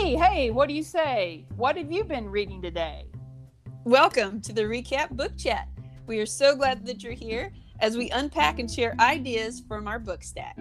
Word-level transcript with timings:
Hey, 0.00 0.16
hey, 0.16 0.50
what 0.50 0.66
do 0.66 0.74
you 0.74 0.82
say? 0.82 1.44
What 1.56 1.76
have 1.76 1.92
you 1.92 2.04
been 2.04 2.30
reading 2.30 2.62
today? 2.62 3.04
Welcome 3.84 4.40
to 4.40 4.52
the 4.54 4.62
Recap 4.62 5.10
Book 5.10 5.36
Chat. 5.36 5.68
We 6.06 6.18
are 6.20 6.26
so 6.26 6.56
glad 6.56 6.86
that 6.86 7.02
you're 7.02 7.12
here 7.12 7.52
as 7.80 7.98
we 7.98 8.08
unpack 8.08 8.58
and 8.58 8.70
share 8.70 8.96
ideas 8.98 9.62
from 9.68 9.86
our 9.86 9.98
book 9.98 10.22
stack. 10.22 10.56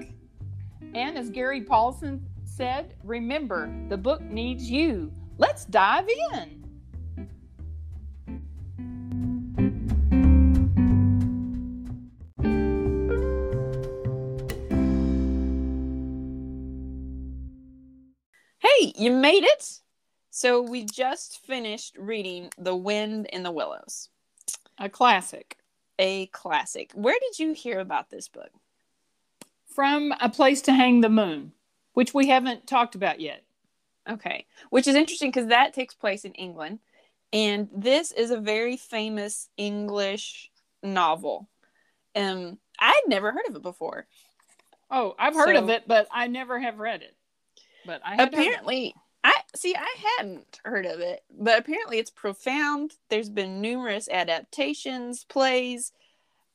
And 0.94 1.18
as 1.18 1.30
Gary 1.30 1.62
Paulsen 1.64 2.20
said, 2.44 2.96
remember, 3.02 3.74
the 3.88 3.96
book 3.96 4.22
needs 4.24 4.70
you. 4.70 5.10
Let's 5.38 5.64
dive 5.64 6.10
in. 6.34 6.59
You 19.00 19.12
made 19.12 19.44
it! 19.44 19.80
So 20.32 20.62
we 20.62 20.84
just 20.86 21.46
finished 21.46 21.96
reading 21.98 22.52
The 22.58 22.76
Wind 22.76 23.26
in 23.28 23.44
the 23.44 23.52
Willows, 23.52 24.10
A 24.78 24.90
classic 24.90 25.56
a 26.02 26.28
classic. 26.28 26.92
Where 26.94 27.18
did 27.20 27.40
you 27.40 27.52
hear 27.54 27.80
about 27.80 28.10
this 28.10 28.28
book? 28.28 28.52
from 29.68 30.14
A 30.20 30.28
Place 30.30 30.62
to 30.64 30.74
Hang 30.74 31.00
the 31.02 31.10
Moon, 31.10 31.54
which 31.94 32.14
we 32.14 32.28
haven't 32.28 32.68
talked 32.68 32.96
about 32.96 33.20
yet. 33.22 33.44
Okay, 34.10 34.46
which 34.72 34.88
is 34.88 34.96
interesting 34.96 35.30
because 35.30 35.48
that 35.50 35.74
takes 35.74 35.94
place 35.94 36.26
in 36.26 36.34
England, 36.34 36.80
and 37.32 37.70
this 37.74 38.12
is 38.12 38.32
a 38.32 38.40
very 38.40 38.76
famous 38.76 39.50
English 39.58 40.52
novel. 40.82 41.48
Um, 42.16 42.58
I'd 42.80 43.04
never 43.08 43.32
heard 43.32 43.48
of 43.48 43.56
it 43.56 43.62
before. 43.62 44.08
Oh, 44.90 45.16
I've 45.20 45.36
heard 45.36 45.56
So- 45.56 45.64
of 45.64 45.70
it, 45.70 45.84
but 45.88 46.08
I 46.12 46.28
never 46.28 46.60
have 46.60 46.80
read 46.80 47.02
it. 47.04 47.16
But 47.86 48.02
I 48.06 48.12
had 48.16 48.20
heard 48.20 48.28
of 48.28 48.34
it. 48.34 48.38
apparently 48.40 48.96
i 49.24 49.34
see 49.56 49.76
i 49.76 49.96
hadn't 50.18 50.60
heard 50.64 50.86
of 50.86 51.00
it 51.02 51.24
but 51.30 51.60
apparently 51.60 51.98
it's 52.00 52.10
profound 52.12 52.94
there's 53.10 53.30
been 53.30 53.60
numerous 53.60 54.08
adaptations 54.08 55.26
plays 55.26 55.92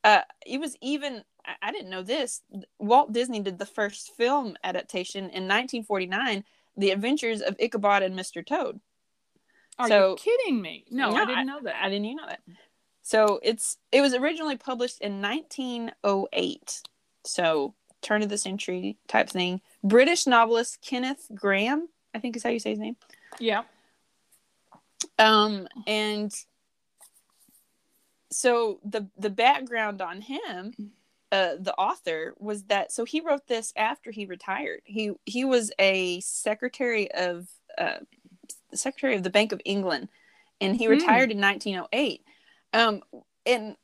uh 0.03 0.23
it 0.47 0.59
was 0.59 0.75
even 0.81 1.23
I- 1.45 1.69
i 1.69 1.73
didn't 1.73 1.91
know 1.91 2.03
this 2.03 2.41
walt 2.79 3.13
disney 3.13 3.41
did 3.41 3.59
the 3.59 3.67
first 3.67 4.13
film 4.17 4.57
adaptation 4.65 5.25
in 5.25 5.45
1949 5.47 6.45
the 6.77 6.91
adventures 6.91 7.43
of 7.43 7.55
ichabod 7.61 8.03
and 8.03 8.19
mr 8.19 8.45
toad 8.47 8.81
Are 9.79 9.89
so- 9.89 10.11
you 10.13 10.17
kidding 10.17 10.63
me? 10.63 10.85
No, 10.91 11.11
No, 11.11 11.17
I 11.17 11.25
didn't 11.27 11.47
know 11.47 11.61
that. 11.65 11.77
i 11.83 11.89
didn't 11.91 12.07
even 12.07 12.17
know 12.17 12.27
that 12.29 12.41
so 13.03 13.41
it's 13.43 13.77
it 13.93 14.01
was 14.01 14.15
originally 14.15 14.57
published 14.57 15.03
in 15.03 15.21
1908 15.21 16.83
so 17.27 17.75
turn 18.05 18.23
of 18.23 18.29
the 18.29 18.39
century 18.39 18.97
type 19.09 19.29
thing. 19.29 19.61
British 19.83 20.27
novelist 20.27 20.81
kenneth 20.81 21.27
grahame 21.35 21.83
i 22.15 22.19
think 22.21 22.37
is 22.37 22.43
how 22.45 22.51
you 22.51 22.59
say 22.61 22.71
his 22.71 22.79
name. 22.79 22.97
Yeah. 23.41 23.63
um 25.19 25.67
and 25.87 26.33
so 28.31 28.81
the 28.85 29.09
the 29.19 29.31
background 29.31 30.01
on 30.03 30.21
him 30.21 30.75
uh 31.33 31.55
the 31.59 31.75
author 31.79 32.35
was 32.39 32.65
that 32.65 32.93
so 32.93 33.05
he 33.05 33.21
wrote 33.21 33.47
this 33.47 33.73
after 33.77 34.11
he 34.11 34.27
retired. 34.27 34.81
He 34.85 35.13
he 35.25 35.45
was 35.45 35.73
a 35.79 36.21
secretary 36.21 37.11
of 37.13 37.49
uh 37.79 37.99
secretary 38.73 39.15
of 39.17 39.23
the 39.23 39.31
bank 39.31 39.53
of 39.53 39.61
england 39.65 40.09
and 40.61 40.77
he 40.77 40.87
Hmm. 40.87 40.93
retired 40.93 41.31
in 41.31 41.41
1908 41.41 42.23
um 42.73 43.03
and 43.47 43.77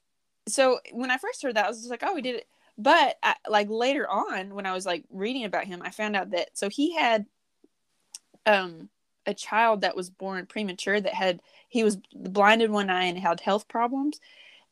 so 0.49 0.81
when 0.93 1.11
i 1.11 1.17
first 1.17 1.43
heard 1.43 1.55
that 1.55 1.65
i 1.65 1.69
was 1.69 1.79
just 1.79 1.91
like 1.91 2.03
oh 2.05 2.17
he 2.17 2.23
did 2.23 2.35
it 2.37 2.47
but 2.79 3.17
I, 3.23 3.35
like 3.49 3.69
later 3.71 4.09
on 4.09 4.55
when 4.55 4.67
i 4.67 4.73
was 4.73 4.87
like 4.87 5.05
reading 5.11 5.45
about 5.45 5.65
him 5.65 5.83
i 5.83 5.91
found 5.91 6.17
out 6.17 6.31
that 6.31 6.51
so 6.55 6.69
he 6.69 6.95
had 6.95 7.27
um 8.47 8.89
a 9.27 9.35
child 9.35 9.83
that 9.83 9.97
was 9.97 10.11
born 10.11 10.47
premature 10.47 11.01
that 11.01 11.15
had 11.15 11.41
he 11.69 11.85
was 11.85 11.97
blind 12.15 12.63
in 12.63 12.73
one 12.73 12.91
eye 12.91 13.05
and 13.05 13.19
had 13.19 13.41
health 13.41 13.69
problems. 13.69 14.21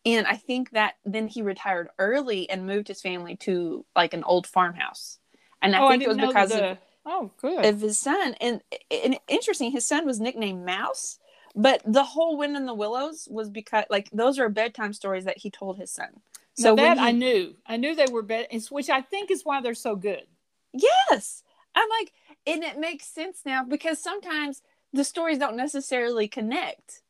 And 0.05 0.27
i 0.27 0.37
think 0.37 0.71
that 0.71 0.95
then 1.05 1.29
he 1.29 1.43
retired 1.43 1.89
early 1.99 2.49
and 2.51 2.67
moved 2.67 2.89
his 2.89 3.01
family 3.01 3.37
to 3.37 3.85
like 3.95 4.15
an 4.15 4.25
old 4.25 4.47
farmhouse. 4.47 5.19
And 5.63 5.75
i 5.75 5.81
oh, 5.81 5.89
think 5.89 6.03
I 6.03 6.07
it 6.07 6.09
was 6.09 6.17
because 6.17 6.49
the, 6.51 6.73
of, 6.73 6.79
Oh, 7.11 7.31
good. 7.41 7.65
of 7.65 7.81
his 7.81 7.99
son. 7.99 8.35
And, 8.39 8.61
and 8.91 9.19
interesting 9.29 9.71
his 9.71 9.87
son 9.87 10.05
was 10.05 10.21
nicknamed 10.21 10.67
mouse 10.67 11.19
but 11.55 11.83
the 11.85 12.05
whole 12.05 12.37
wind 12.37 12.57
in 12.57 12.67
the 12.67 12.75
willows 12.75 13.27
was 13.31 13.49
because 13.49 13.85
like 13.91 14.11
those 14.13 14.39
are 14.39 14.49
bedtime 14.49 14.93
stories 14.93 15.25
that 15.25 15.39
he 15.39 15.51
told 15.51 15.79
his 15.79 15.91
son 15.91 16.21
so 16.63 16.75
that 16.77 16.99
he- 16.99 17.05
I 17.05 17.13
knew. 17.13 17.57
I 17.67 17.77
knew 17.77 17.95
they 17.95 18.07
were 18.11 18.25
it's- 18.29 18.71
which 18.71 18.91
I 18.91 19.01
think 19.01 19.31
is 19.31 19.45
why 19.45 19.61
they're 19.61 19.75
so 19.75 19.97
good. 19.97 20.27
Yes. 20.73 21.43
I'm 21.75 21.89
like, 22.01 22.13
and 22.47 22.63
it 22.65 22.79
makes 22.79 23.07
sense 23.07 23.43
now 23.45 23.65
because 23.65 23.99
sometimes 24.03 24.63
the 24.93 25.05
stories 25.05 25.39
don't 25.39 25.57
necessarily 25.57 26.29
connect. 26.29 27.03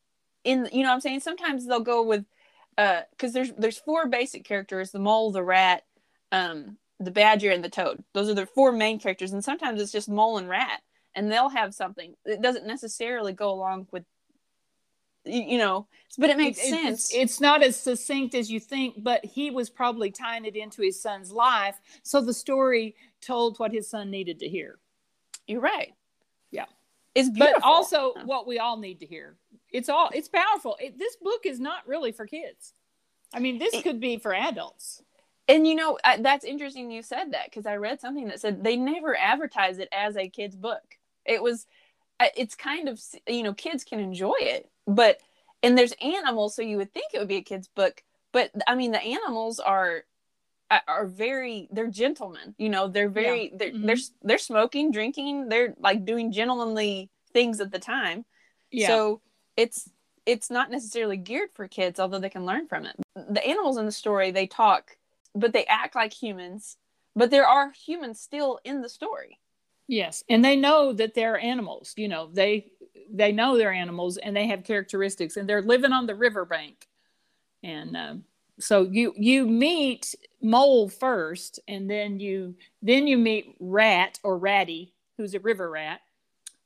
In 0.45 0.69
you 0.73 0.83
know 0.83 0.89
what 0.91 0.95
I'm 0.95 1.01
saying? 1.01 1.21
Sometimes 1.21 1.67
they'll 1.67 1.81
go 1.81 2.03
with 2.03 2.25
uh 2.77 3.03
because 3.11 3.33
there's 3.33 3.53
there's 3.53 3.79
four 3.79 4.07
basic 4.09 4.45
characters, 4.45 4.91
the 4.91 4.99
mole, 4.99 5.33
the 5.33 5.43
rat, 5.43 5.85
um, 6.33 6.79
the 7.01 7.11
badger, 7.11 7.51
and 7.51 7.65
the 7.65 7.69
toad. 7.69 8.05
Those 8.15 8.29
are 8.29 8.35
the 8.35 8.47
four 8.47 8.73
main 8.73 8.99
characters, 8.99 9.33
and 9.33 9.45
sometimes 9.45 9.81
it's 9.81 9.93
just 9.93 10.09
mole 10.09 10.39
and 10.39 10.49
rat, 10.49 10.83
and 11.15 11.31
they'll 11.31 11.49
have 11.51 11.75
something. 11.75 12.15
It 12.25 12.41
doesn't 12.43 12.67
necessarily 12.67 13.33
go 13.33 13.51
along 13.51 13.89
with 13.93 14.05
you 15.29 15.59
know, 15.59 15.87
but 16.19 16.31
it 16.31 16.37
makes 16.37 16.59
It- 16.59 16.71
sense. 16.71 17.11
It's, 17.11 17.15
it's 17.15 17.41
not 17.41 17.63
as 17.63 17.79
succinct 17.79 18.35
as 18.35 18.51
you 18.51 18.59
think, 18.61 19.03
but 19.03 19.25
he 19.25 19.51
was 19.51 19.71
probably 19.71 20.11
tying 20.11 20.45
it 20.45 20.57
into 20.57 20.83
his 20.83 21.01
son's 21.01 21.31
life. 21.31 21.81
So 22.03 22.21
the 22.21 22.35
story 22.35 22.97
told 23.21 23.59
what 23.59 23.73
his 23.73 23.89
son 23.89 24.11
needed 24.11 24.39
to 24.41 24.49
hear. 24.49 24.79
You're 25.47 25.61
right. 25.61 25.95
Yeah. 26.51 26.67
It's 27.15 27.29
beautiful. 27.31 27.61
But 27.61 27.67
also 27.67 28.15
what 28.25 28.47
we 28.47 28.59
all 28.59 28.77
need 28.77 29.01
to 29.01 29.07
hear. 29.07 29.37
It's 29.71 29.89
all 29.89 30.11
it's 30.15 30.29
powerful. 30.29 30.77
It, 30.81 30.99
this 30.99 31.17
book 31.17 31.45
is 31.45 31.61
not 31.61 31.87
really 31.87 32.13
for 32.13 32.27
kids. 32.27 32.75
I 33.35 33.41
mean, 33.41 33.59
this 33.59 33.75
It- 33.75 33.83
could 33.83 34.01
be 34.01 34.17
for 34.19 34.35
adults. 34.35 35.03
And 35.49 35.67
you 35.67 35.75
know, 35.75 35.99
I- 36.05 36.19
that's 36.19 36.45
interesting 36.45 36.91
you 36.91 37.03
said 37.03 37.33
that 37.33 37.47
because 37.47 37.67
I 37.67 37.77
read 37.77 38.01
something 38.01 38.29
that 38.29 38.41
said 38.41 38.63
they 38.63 38.77
never 38.77 39.17
advertised 39.17 39.81
it 39.81 39.89
as 39.93 40.17
a 40.17 40.29
kid's 40.29 40.57
book. 40.57 40.99
It 41.25 41.43
was, 41.43 41.67
uh, 42.21 42.27
it's 42.37 42.55
kind 42.55 42.89
of, 42.89 43.01
you 43.27 43.43
know, 43.43 43.55
kids 43.55 43.85
can 43.85 43.99
enjoy 44.01 44.37
it, 44.39 44.71
but, 44.89 45.21
and 45.63 45.79
there's 45.79 45.93
animals, 46.03 46.57
so 46.57 46.63
you 46.63 46.79
would 46.79 46.93
think 46.93 47.13
it 47.15 47.19
would 47.19 47.29
be 47.29 47.37
a 47.37 47.43
kid's 47.43 47.69
book, 47.69 48.03
but 48.33 48.51
I 48.67 48.75
mean, 48.75 48.91
the 48.91 49.01
animals 49.01 49.61
are, 49.61 50.05
are 50.71 51.07
very, 51.07 51.69
they're 51.71 51.87
gentlemen, 51.87 52.55
you 52.59 52.69
know, 52.69 52.89
they're 52.89 53.09
very, 53.09 53.53
they're, 53.55 53.71
Mhm. 53.71 53.87
they're, 53.87 53.97
they're 54.23 54.39
smoking, 54.39 54.91
drinking, 54.91 55.49
they're 55.49 55.75
like 55.79 56.05
doing 56.05 56.33
gentlemanly 56.33 57.11
things 57.33 57.61
at 57.61 57.71
the 57.71 57.79
time. 57.79 58.25
Yeah. 58.71 58.89
So 58.89 59.21
it's, 59.57 59.91
it's 60.27 60.51
not 60.51 60.71
necessarily 60.71 61.17
geared 61.17 61.51
for 61.55 61.69
kids, 61.69 62.01
although 62.01 62.19
they 62.19 62.29
can 62.31 62.45
learn 62.45 62.67
from 62.67 62.85
it. 62.85 62.97
The 63.15 63.47
animals 63.47 63.79
in 63.79 63.87
the 63.87 63.93
story, 63.93 64.31
they 64.31 64.47
talk, 64.47 64.97
but 65.35 65.53
they 65.53 65.65
act 65.67 65.95
like 65.95 66.13
humans. 66.13 66.77
But 67.17 67.31
there 67.31 67.47
are 67.47 67.73
humans 67.73 68.21
still 68.21 68.61
in 68.65 68.83
the 68.83 68.89
story. 68.89 69.41
Yes, 69.89 70.23
and 70.29 70.45
they 70.45 70.55
know 70.55 70.93
that 70.93 71.15
they're 71.15 71.39
animals. 71.39 71.95
You 71.97 72.09
know, 72.09 72.29
they 72.31 72.73
they 73.11 73.33
know 73.33 73.57
they're 73.57 73.73
animals 73.73 74.17
and 74.17 74.37
they 74.37 74.47
have 74.47 74.65
characteristics, 74.65 75.37
and 75.37 75.49
they're 75.49 75.63
living 75.63 75.93
on 75.93 76.07
the 76.07 76.15
riverbank. 76.15 76.89
And 77.63 77.97
um, 77.97 78.25
so 78.59 78.83
you 78.83 79.15
you 79.17 79.47
meet 79.47 80.15
mole 80.41 80.89
first, 80.89 81.61
and 81.69 81.91
then 81.91 82.21
you 82.21 82.55
then 82.83 83.07
you 83.07 83.19
meet 83.19 83.57
rat 83.61 84.19
or 84.23 84.39
ratty, 84.39 84.93
who's 85.17 85.35
a 85.35 85.41
river 85.41 85.71
rat, 85.71 86.01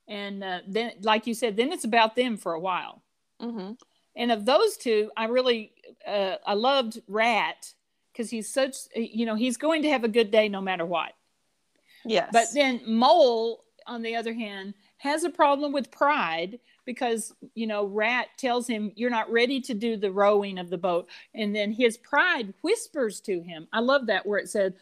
and 0.09 0.43
uh, 0.43 0.61
then 0.67 0.93
like 1.03 1.27
you 1.27 1.35
said, 1.35 1.57
then 1.57 1.73
it's 1.73 1.85
about 1.85 2.17
them 2.17 2.37
for 2.37 2.53
a 2.53 2.61
while. 2.61 3.03
Mm-hmm. 3.41 3.73
And 4.15 4.33
of 4.33 4.45
those 4.45 4.77
two, 4.77 5.11
I 5.17 5.27
really 5.27 5.73
uh, 6.07 6.37
I 6.47 6.55
loved 6.55 7.01
rat 7.09 7.73
because 8.13 8.31
he's 8.31 8.49
such 8.49 8.77
you 8.95 9.27
know 9.27 9.35
he's 9.35 9.57
going 9.57 9.83
to 9.83 9.91
have 9.91 10.05
a 10.05 10.09
good 10.09 10.31
day 10.31 10.49
no 10.49 10.61
matter 10.61 10.87
what. 10.87 11.13
Yes. 12.05 12.31
But 12.33 12.49
then 12.53 12.81
Mole, 12.87 13.65
on 13.87 14.03
the 14.03 14.17
other 14.17 14.33
hand, 14.33 14.75
has 15.03 15.25
a 15.25 15.31
problem 15.31 15.73
with 15.73 15.91
pride 15.91 16.61
because, 16.85 17.35
you 17.55 17.67
know, 17.67 17.87
Rat 17.87 18.29
tells 18.37 18.69
him, 18.69 18.93
You're 18.95 19.11
not 19.11 19.31
ready 19.33 19.61
to 19.63 19.75
do 19.75 19.97
the 19.97 20.13
rowing 20.13 20.59
of 20.61 20.71
the 20.71 20.79
boat. 20.79 21.09
And 21.35 21.55
then 21.55 21.73
his 21.73 21.97
pride 21.97 22.55
whispers 22.63 23.21
to 23.23 23.41
him. 23.41 23.67
I 23.73 23.81
love 23.81 24.07
that 24.07 24.25
where 24.25 24.39
it 24.39 24.49
said, 24.49 24.75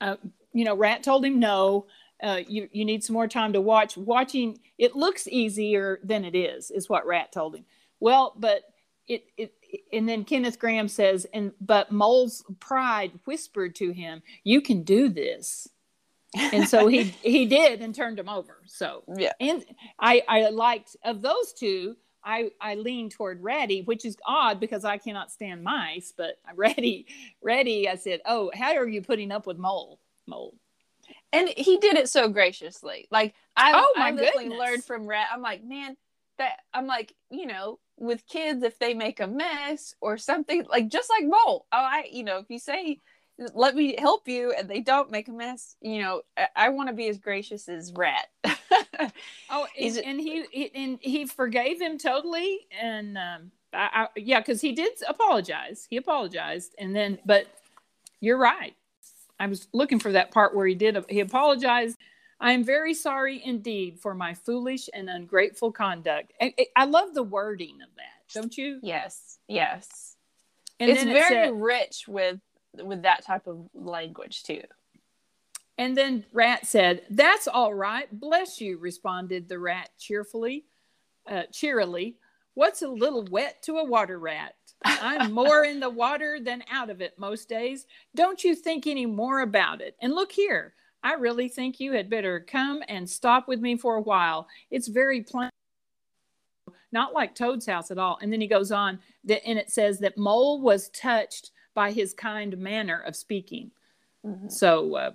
uh, 0.00 0.16
You 0.52 0.64
know, 0.64 0.76
Rat 0.76 1.02
told 1.02 1.24
him 1.24 1.40
no. 1.40 1.86
Uh, 2.22 2.42
you, 2.46 2.68
you 2.70 2.84
need 2.84 3.02
some 3.02 3.14
more 3.14 3.26
time 3.26 3.52
to 3.54 3.60
watch. 3.60 3.96
Watching 3.96 4.60
it 4.78 4.94
looks 4.94 5.26
easier 5.26 5.98
than 6.04 6.24
it 6.24 6.36
is, 6.36 6.70
is 6.70 6.88
what 6.88 7.04
Rat 7.04 7.32
told 7.32 7.56
him. 7.56 7.64
Well, 7.98 8.34
but 8.36 8.62
it, 9.08 9.24
it, 9.36 9.52
and 9.92 10.08
then 10.08 10.24
Kenneth 10.24 10.60
Grahame 10.60 10.90
says, 10.90 11.26
and 11.34 11.50
but 11.60 11.90
Mole's 11.90 12.44
pride 12.60 13.18
whispered 13.24 13.74
to 13.76 13.90
him, 13.90 14.22
You 14.44 14.60
can 14.60 14.84
do 14.84 15.08
this 15.08 15.66
and 16.36 16.68
so 16.68 16.86
he 16.86 17.02
he 17.22 17.46
did 17.46 17.80
and 17.80 17.94
turned 17.94 18.18
him 18.18 18.28
over 18.28 18.58
so 18.66 19.02
yeah. 19.16 19.32
and 19.40 19.64
i 19.98 20.22
i 20.28 20.48
liked 20.50 20.96
of 21.04 21.22
those 21.22 21.52
two 21.52 21.96
i 22.24 22.50
i 22.60 22.74
leaned 22.74 23.10
toward 23.10 23.42
ratty 23.42 23.82
which 23.82 24.04
is 24.04 24.16
odd 24.26 24.60
because 24.60 24.84
i 24.84 24.98
cannot 24.98 25.30
stand 25.30 25.62
mice 25.62 26.12
but 26.16 26.36
ratty 26.54 27.06
ratty 27.42 27.88
i 27.88 27.94
said 27.94 28.20
oh 28.26 28.50
how 28.54 28.74
are 28.74 28.88
you 28.88 29.00
putting 29.00 29.32
up 29.32 29.46
with 29.46 29.58
mole 29.58 29.98
mole 30.26 30.54
and 31.32 31.48
he 31.48 31.78
did 31.78 31.96
it 31.96 32.08
so 32.08 32.28
graciously. 32.28 33.06
Like 33.10 33.34
I, 33.56 33.72
Oh, 33.74 33.92
my 33.96 34.08
I 34.08 34.10
literally 34.12 34.44
goodness. 34.48 34.58
learned 34.58 34.84
from 34.84 35.06
Rat. 35.06 35.28
I'm 35.32 35.42
like, 35.42 35.62
man, 35.64 35.96
that 36.38 36.60
I'm 36.72 36.86
like, 36.86 37.14
you 37.30 37.46
know, 37.46 37.78
with 37.98 38.26
kids, 38.26 38.62
if 38.62 38.78
they 38.78 38.94
make 38.94 39.20
a 39.20 39.26
mess 39.26 39.94
or 40.00 40.16
something, 40.16 40.64
like 40.68 40.88
just 40.88 41.10
like 41.10 41.24
Mole. 41.24 41.66
Oh, 41.72 41.76
I, 41.76 42.08
you 42.10 42.24
know, 42.24 42.38
if 42.38 42.46
you 42.48 42.58
say, 42.58 43.00
let 43.54 43.74
me 43.74 43.94
help 43.98 44.26
you, 44.28 44.52
and 44.52 44.68
they 44.68 44.80
don't 44.80 45.10
make 45.10 45.28
a 45.28 45.32
mess, 45.32 45.76
you 45.80 46.00
know, 46.02 46.22
I, 46.36 46.48
I 46.56 46.68
want 46.70 46.88
to 46.88 46.94
be 46.94 47.08
as 47.08 47.18
gracious 47.18 47.68
as 47.68 47.92
Rat. 47.92 48.26
Oh, 49.50 49.66
Is 49.76 49.96
and, 49.96 50.04
it- 50.04 50.08
and 50.10 50.20
he, 50.20 50.44
he 50.50 50.70
and 50.74 50.98
he 51.00 51.26
forgave 51.26 51.80
him 51.80 51.98
totally, 51.98 52.66
and 52.80 53.16
um, 53.16 53.52
I, 53.72 53.88
I, 53.94 54.08
yeah, 54.16 54.40
because 54.40 54.60
he 54.60 54.72
did 54.72 54.92
apologize. 55.08 55.86
He 55.88 55.96
apologized, 55.96 56.74
and 56.78 56.94
then, 56.94 57.18
but 57.24 57.46
you're 58.20 58.36
right. 58.38 58.74
I 59.40 59.46
was 59.46 59.68
looking 59.72 60.00
for 60.00 60.12
that 60.12 60.32
part 60.32 60.54
where 60.54 60.66
he 60.66 60.74
did. 60.74 60.98
He 61.08 61.20
apologized. 61.20 61.96
I 62.40 62.52
am 62.52 62.64
very 62.64 62.92
sorry 62.92 63.40
indeed 63.44 63.98
for 64.00 64.14
my 64.14 64.34
foolish 64.34 64.88
and 64.92 65.08
ungrateful 65.08 65.70
conduct. 65.72 66.32
I, 66.40 66.54
I- 66.76 66.84
love 66.86 67.14
the 67.14 67.22
wording 67.22 67.76
of 67.82 67.88
that, 67.96 68.34
don't 68.34 68.56
you? 68.58 68.80
yes, 68.82 69.38
yes. 69.48 70.16
And 70.80 70.90
it's 70.90 71.00
then 71.00 71.10
it 71.10 71.14
very 71.14 71.46
said- 71.46 71.60
rich 71.60 72.04
with 72.08 72.40
with 72.84 73.02
that 73.02 73.24
type 73.24 73.46
of 73.46 73.68
language 73.74 74.42
too. 74.42 74.62
And 75.78 75.96
then 75.96 76.24
Rat 76.32 76.66
said, 76.66 77.02
That's 77.08 77.46
all 77.46 77.72
right. 77.72 78.08
Bless 78.10 78.60
you, 78.60 78.78
responded 78.78 79.48
the 79.48 79.58
rat 79.58 79.90
cheerfully, 79.98 80.64
uh, 81.26 81.44
cheerily. 81.52 82.16
What's 82.54 82.82
a 82.82 82.88
little 82.88 83.24
wet 83.30 83.62
to 83.62 83.78
a 83.78 83.84
water 83.84 84.18
rat? 84.18 84.54
I'm 84.84 85.32
more 85.34 85.64
in 85.64 85.78
the 85.78 85.90
water 85.90 86.40
than 86.40 86.64
out 86.70 86.90
of 86.90 87.00
it 87.00 87.18
most 87.18 87.48
days. 87.48 87.86
Don't 88.16 88.42
you 88.42 88.56
think 88.56 88.86
any 88.86 89.06
more 89.06 89.40
about 89.40 89.80
it. 89.80 89.96
And 90.02 90.12
look 90.12 90.32
here, 90.32 90.74
I 91.02 91.14
really 91.14 91.48
think 91.48 91.78
you 91.78 91.92
had 91.92 92.10
better 92.10 92.40
come 92.40 92.82
and 92.88 93.08
stop 93.08 93.46
with 93.46 93.60
me 93.60 93.76
for 93.76 93.94
a 93.94 94.02
while. 94.02 94.48
It's 94.70 94.88
very 94.88 95.22
plain. 95.22 95.50
Not 96.90 97.12
like 97.12 97.34
Toad's 97.34 97.66
house 97.66 97.90
at 97.90 97.98
all. 97.98 98.18
And 98.20 98.32
then 98.32 98.40
he 98.40 98.48
goes 98.48 98.72
on, 98.72 98.98
that, 99.24 99.46
and 99.46 99.58
it 99.58 99.70
says 99.70 99.98
that 100.00 100.18
Mole 100.18 100.60
was 100.60 100.88
touched 100.88 101.52
by 101.78 101.92
his 101.92 102.12
kind 102.12 102.58
manner 102.58 102.98
of 103.06 103.14
speaking. 103.14 103.70
Mhm. 104.26 104.50
So, 104.50 104.96
uh, 104.96 105.12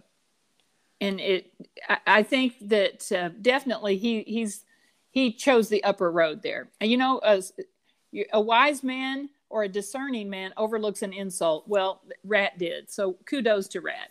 and 1.01 1.19
it, 1.19 1.51
I, 1.89 1.97
I 2.19 2.23
think 2.23 2.53
that 2.69 3.11
uh, 3.11 3.29
definitely 3.41 3.97
he 3.97 4.23
he's 4.23 4.63
he 5.11 5.33
chose 5.33 5.67
the 5.67 5.83
upper 5.83 6.09
road 6.09 6.41
there. 6.41 6.69
And 6.79 6.89
you 6.89 6.95
know, 6.97 7.19
a, 7.21 7.43
a 8.31 8.39
wise 8.39 8.81
man 8.81 9.29
or 9.49 9.63
a 9.63 9.67
discerning 9.67 10.29
man 10.29 10.53
overlooks 10.55 11.01
an 11.01 11.11
insult. 11.11 11.67
Well, 11.67 12.01
Rat 12.23 12.57
did. 12.57 12.89
So 12.89 13.17
kudos 13.29 13.67
to 13.73 13.81
Rat. 13.81 14.09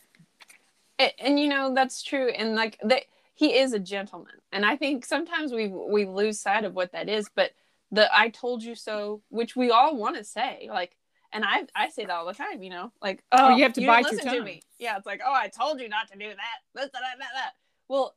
and, 0.99 1.13
and 1.19 1.41
you 1.41 1.49
know 1.49 1.73
that's 1.75 2.03
true 2.03 2.29
and 2.29 2.55
like 2.55 2.79
that 2.83 3.05
he 3.35 3.49
is 3.63 3.73
a 3.73 3.79
gentleman 3.79 4.39
and 4.53 4.65
i 4.67 4.77
think 4.77 5.07
sometimes 5.07 5.53
we 5.53 5.69
we 5.69 6.05
lose 6.05 6.39
sight 6.39 6.65
of 6.65 6.75
what 6.75 6.93
that 6.93 7.09
is 7.09 7.31
but 7.35 7.51
the 7.91 8.05
i 8.15 8.29
told 8.29 8.63
you 8.63 8.75
so 8.75 9.23
which 9.31 9.57
we 9.57 9.71
all 9.71 9.97
want 9.97 10.17
to 10.17 10.23
say 10.25 10.69
like 10.71 10.93
and 11.33 11.45
i 11.45 11.63
i 11.75 11.89
say 11.89 12.05
that 12.05 12.13
all 12.15 12.27
the 12.27 12.35
time 12.35 12.63
you 12.63 12.71
know 12.71 12.93
like 13.03 13.23
Oh, 13.33 13.47
oh, 13.47 13.57
you 13.57 13.63
have 13.63 13.73
to 13.75 13.81
didn't 13.81 13.95
bite 13.95 14.03
your 14.05 14.11
listen 14.13 14.27
tongue. 14.27 14.37
to 14.39 14.43
me 14.45 14.63
yeah 14.79 14.97
it's 14.97 15.07
like 15.07 15.21
oh 15.27 15.33
i 15.35 15.49
told 15.49 15.81
you 15.81 15.89
not 15.89 16.11
to 16.13 16.19
do 16.19 16.29
that 16.29 16.59
this, 16.75 16.91
that, 16.93 17.01
that, 17.19 17.29
that. 17.35 17.53
well 17.89 18.15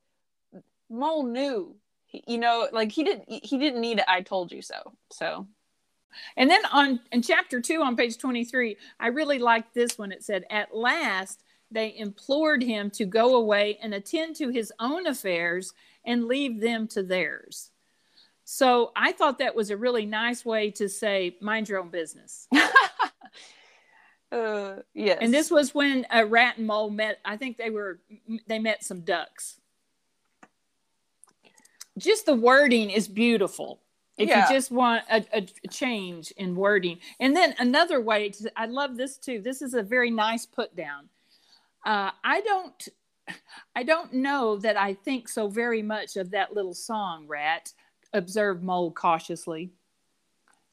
mole 0.89 1.23
knew 1.25 1.75
He- 2.05 2.23
you 2.27 2.37
know 2.37 2.67
like 2.71 2.91
he 2.91 3.03
didn't 3.03 3.25
he 3.27 3.57
didn't 3.57 3.81
need 3.81 3.99
it. 3.99 4.05
I 4.07 4.21
told 4.21 4.51
you 4.51 4.61
so 4.61 4.93
so 5.11 5.47
And 6.37 6.49
then 6.49 6.61
on 6.71 6.99
in 7.11 7.21
chapter 7.21 7.59
two 7.59 7.81
on 7.81 7.95
page 7.97 8.17
23, 8.17 8.77
I 9.01 9.07
really 9.07 9.37
liked 9.39 9.73
this 9.73 9.97
one. 9.97 10.13
It 10.13 10.23
said, 10.23 10.45
At 10.49 10.73
last 10.73 11.43
they 11.71 11.93
implored 11.97 12.63
him 12.63 12.89
to 12.91 13.05
go 13.05 13.35
away 13.35 13.77
and 13.81 13.93
attend 13.93 14.37
to 14.37 14.47
his 14.49 14.71
own 14.79 15.07
affairs 15.07 15.73
and 16.05 16.23
leave 16.25 16.61
them 16.61 16.87
to 16.89 17.03
theirs. 17.03 17.71
So 18.45 18.91
I 18.95 19.11
thought 19.11 19.39
that 19.39 19.55
was 19.55 19.71
a 19.71 19.75
really 19.77 20.05
nice 20.05 20.45
way 20.45 20.71
to 20.71 20.87
say, 20.87 21.35
mind 21.41 21.67
your 21.67 21.79
own 21.81 21.89
business. 21.89 22.47
uh 24.35 24.81
yes 24.93 25.17
And 25.21 25.33
this 25.33 25.49
was 25.49 25.73
when 25.73 26.05
a 26.11 26.25
rat 26.25 26.57
and 26.57 26.67
mole 26.67 26.89
met. 26.89 27.19
I 27.23 27.37
think 27.37 27.57
they 27.57 27.69
were 27.69 27.99
they 28.47 28.59
met 28.59 28.83
some 28.83 29.01
ducks. 29.01 29.59
Just 31.97 32.25
the 32.25 32.35
wording 32.35 32.89
is 32.89 33.07
beautiful. 33.07 33.79
If 34.17 34.29
Yeah. 34.29 34.47
you 34.49 34.55
just 34.55 34.71
want 34.71 35.03
a, 35.09 35.25
a 35.33 35.41
change 35.69 36.31
in 36.31 36.55
wording, 36.55 36.99
and 37.19 37.35
then 37.35 37.53
another 37.59 37.99
way 38.01 38.29
to, 38.29 38.51
I 38.55 38.65
love 38.65 38.97
this 38.97 39.17
too. 39.17 39.41
This 39.41 39.61
is 39.61 39.73
a 39.73 39.81
very 39.83 40.11
nice 40.11 40.45
put 40.45 40.75
down. 40.75 41.09
Uh, 41.85 42.11
I 42.23 42.41
don't, 42.41 42.87
I 43.75 43.83
don't 43.83 44.13
know 44.13 44.57
that 44.57 44.77
I 44.77 44.93
think 44.93 45.27
so 45.29 45.47
very 45.47 45.81
much 45.81 46.15
of 46.17 46.31
that 46.31 46.53
little 46.53 46.73
song. 46.73 47.27
Rat 47.27 47.71
observed 48.13 48.63
mole 48.63 48.91
cautiously. 48.91 49.71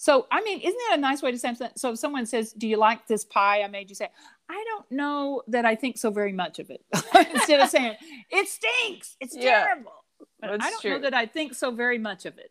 So, 0.03 0.27
I 0.33 0.43
mean, 0.43 0.59
isn't 0.59 0.81
that 0.89 0.99
a 0.99 1.01
nice 1.01 1.23
way 1.23 1.31
to 1.31 1.39
say 1.39 1.47
something? 1.55 1.71
So, 1.77 1.93
if 1.93 1.99
someone 2.01 2.27
says, 2.27 2.53
Do 2.53 2.67
you 2.67 2.77
like 2.77 3.07
this 3.07 3.25
pie 3.25 3.63
I 3.63 3.69
made 3.69 3.89
you 3.89 3.95
say, 3.95 4.09
I 4.49 4.65
don't 4.71 4.91
know 4.91 5.43
that 5.47 5.65
I 5.65 5.77
think 5.77 5.97
so 5.97 6.11
very 6.11 6.33
much 6.33 6.59
of 6.59 6.71
it. 6.71 6.85
Instead 7.33 7.61
of 7.61 7.69
saying, 7.69 7.95
It 8.29 8.49
stinks, 8.49 9.17
it's 9.21 9.37
Yeah, 9.37 9.63
terrible. 9.63 9.93
But 10.41 10.61
I 10.61 10.71
don't 10.71 10.85
know 10.87 10.99
that 10.99 11.15
I 11.15 11.27
think 11.27 11.55
so 11.55 11.71
very 11.71 11.99
much 11.99 12.27
of 12.27 12.37
it. 12.37 12.51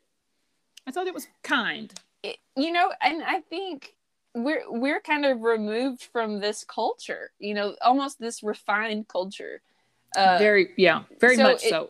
I 0.88 0.92
thought 0.92 1.08
it 1.08 1.14
was 1.14 1.28
kind. 1.44 1.94
it- 2.24 2.38
you 2.56 2.72
know 2.72 2.92
and 3.02 3.24
i 3.24 3.40
think 3.50 3.96
we're 4.36 4.64
we're 4.70 5.02
kind 5.02 5.26
of 5.26 5.42
removed 5.42 6.04
from 6.14 6.40
this 6.40 6.64
culture 6.64 7.32
you 7.40 7.54
know 7.54 7.76
almost 7.82 8.20
this 8.20 8.44
refined 8.44 9.08
culture 9.08 9.62
uh 10.16 10.38
very, 10.38 10.70
yeah, 10.78 11.04
very 11.20 11.36
so 11.36 11.44
much 11.44 11.64
it- 11.66 11.70
so. 11.70 11.90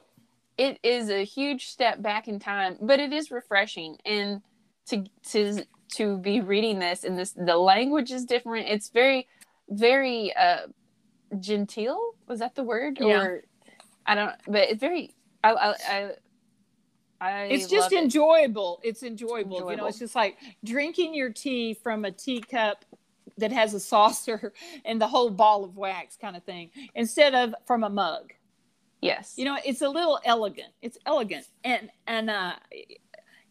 it 0.57 0.79
is 0.83 1.09
a 1.09 1.23
huge 1.23 1.67
step 1.67 2.01
back 2.01 2.27
in 2.27 2.39
time 2.39 2.77
but 2.81 2.99
it 2.99 3.11
is 3.11 3.29
refreshing 3.31 3.97
and 4.05 4.41
to 4.87 5.03
to 5.29 5.63
to 5.93 6.17
be 6.17 6.41
reading 6.41 6.79
this 6.79 7.03
and 7.03 7.17
this 7.17 7.31
the 7.33 7.57
language 7.57 8.11
is 8.11 8.25
different 8.25 8.67
it's 8.67 8.89
very 8.89 9.27
very 9.69 10.33
uh 10.35 10.67
genteel 11.39 11.99
was 12.27 12.39
that 12.39 12.55
the 12.55 12.63
word 12.63 12.97
Yeah. 12.99 13.21
or 13.21 13.43
i 14.05 14.15
don't 14.15 14.35
but 14.47 14.69
it's 14.69 14.79
very 14.79 15.13
i 15.43 15.51
i, 15.51 15.69
I 15.89 16.11
I 17.23 17.43
It's 17.43 17.67
just 17.67 17.91
it. 17.93 17.99
enjoyable. 18.01 18.79
It's 18.83 19.03
enjoyable. 19.03 19.69
You 19.69 19.77
know, 19.77 19.85
it's 19.85 19.99
just 19.99 20.15
like 20.15 20.37
drinking 20.63 21.13
your 21.13 21.29
tea 21.29 21.75
from 21.75 22.03
a 22.03 22.09
teacup 22.11 22.83
that 23.37 23.51
has 23.51 23.75
a 23.75 23.79
saucer 23.79 24.53
and 24.85 24.99
the 24.99 25.05
whole 25.07 25.29
ball 25.29 25.63
of 25.63 25.77
wax 25.77 26.17
kind 26.17 26.35
of 26.35 26.43
thing 26.43 26.71
instead 26.95 27.35
of 27.35 27.53
from 27.67 27.83
a 27.83 27.89
mug. 27.91 28.33
yes 29.01 29.35
You 29.37 29.45
know, 29.45 29.55
it's 29.63 29.81
a 29.83 29.89
little 29.89 30.19
elegant. 30.25 30.73
It's 30.81 30.97
elegant. 31.05 31.45
And 31.63 31.91
and 32.07 32.31
uh 32.31 32.53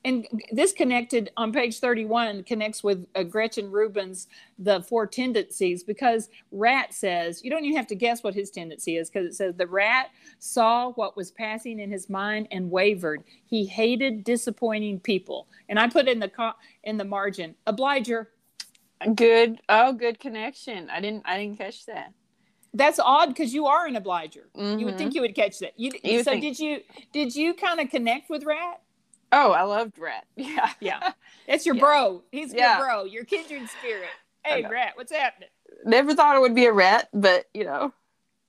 and 0.05 0.27
this 0.51 0.73
connected 0.73 1.31
on 1.37 1.53
page 1.53 1.79
31 1.79 2.45
connects 2.45 2.83
with 2.83 3.07
uh, 3.15 3.23
Gretchen 3.23 3.71
Rubin's 3.71 4.29
The 4.59 4.83
Four 4.83 5.07
Tendencies 5.07 5.83
because 5.83 6.31
Rat 6.51 6.95
says, 6.95 7.45
you 7.45 7.51
don't 7.51 7.65
even 7.65 7.77
have 7.77 7.87
to 7.89 7.95
guess 7.95 8.23
what 8.23 8.35
his 8.35 8.51
tendency 8.51 8.97
is 8.97 9.11
because 9.11 9.27
it 9.27 9.35
says 9.35 9.55
the 9.57 9.67
rat 9.67 10.11
saw 10.39 10.93
what 10.93 11.17
was 11.17 11.31
passing 11.31 11.79
in 11.81 11.91
his 11.91 12.09
mind 12.09 12.49
and 12.51 12.71
wavered. 12.71 13.23
He 13.45 13.67
hated 13.67 14.25
disappointing 14.25 15.01
people. 15.01 15.47
And 15.69 15.79
I 15.79 15.89
put 15.89 16.09
in 16.09 16.19
the 16.19 16.29
co- 16.29 16.55
in 16.85 16.97
the 16.97 17.05
margin, 17.05 17.55
obliger. 17.67 18.31
Good. 19.15 19.61
Oh, 19.69 19.93
good 19.93 20.19
connection. 20.21 20.91
I 20.91 21.01
didn't. 21.01 21.23
I 21.27 21.39
didn't 21.39 21.59
catch 21.59 21.87
that. 21.87 22.13
That's 22.75 22.99
odd 23.01 23.29
because 23.31 23.53
you 23.55 23.67
are 23.67 23.87
an 23.87 23.97
obliger. 23.97 24.49
You 24.55 24.85
would 24.85 24.95
Mhm. 24.95 24.99
think 24.99 25.15
you 25.15 25.23
would 25.23 25.35
catch 25.35 25.59
that. 25.61 25.73
You, 25.77 25.91
You 26.05 26.23
so 26.23 26.31
think- 26.33 26.43
did 26.43 26.59
you 26.59 26.81
did 27.13 27.35
you 27.35 27.55
kind 27.55 27.81
of 27.81 27.91
connect 27.91 28.29
with 28.31 28.45
Rat? 28.45 28.81
Oh, 29.33 29.53
I 29.53 29.63
loved 29.63 29.99
Rat. 29.99 30.27
Yeah. 30.37 30.71
Yeah. 30.81 31.13
That's 31.47 31.65
your 31.67 31.75
Yeah. 31.77 31.81
bro. 31.81 32.23
He's 32.33 32.53
Yeah. 32.53 32.79
your 32.79 32.87
bro, 32.87 33.05
your 33.05 33.25
kindred 33.25 33.69
spirit. 33.69 34.09
Hey. 34.45 34.65
Rat, 34.67 34.93
what's 34.97 35.13
happening? 35.13 35.51
Never 35.85 36.15
thought 36.15 36.37
it 36.37 36.41
would 36.41 36.55
be 36.55 36.67
a 36.67 36.73
rat, 36.73 37.09
but 37.13 37.47
you 37.55 37.65
know. 37.65 37.93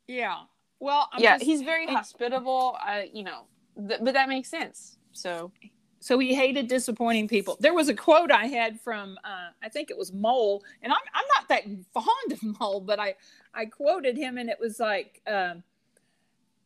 Yeah. 0.07 0.37
Well, 0.79 1.09
I'm 1.13 1.21
yeah, 1.21 1.35
just- 1.35 1.45
he's 1.45 1.61
very 1.61 1.85
and- 1.85 1.95
hospitable. 1.95 2.77
I, 2.81 3.09
you 3.13 3.23
know, 3.23 3.43
th- 3.87 3.99
but 4.01 4.13
that 4.13 4.27
makes 4.29 4.49
sense. 4.49 4.97
So. 5.11 5.51
so 5.99 6.17
he 6.17 6.33
hated 6.33 6.67
disappointing 6.67 7.27
people. 7.27 7.57
There 7.59 7.73
was 7.75 7.87
a 7.89 7.93
quote 7.93 8.31
I 8.31 8.47
had 8.47 8.79
from 8.81 9.19
uh, 9.23 9.49
I 9.61 9.69
think 9.69 9.91
it 9.91 9.97
was 9.97 10.11
Mole, 10.11 10.63
and 10.81 10.91
I'm 10.91 10.99
I'm 11.13 11.25
not 11.35 11.47
that 11.49 11.63
fond 11.93 12.31
of 12.31 12.41
Mole, 12.59 12.79
but 12.81 12.99
I 12.99 13.15
I 13.53 13.65
quoted 13.65 14.17
him, 14.17 14.37
and 14.39 14.49
it 14.49 14.57
was 14.59 14.79
like, 14.79 15.21
um, 15.27 15.63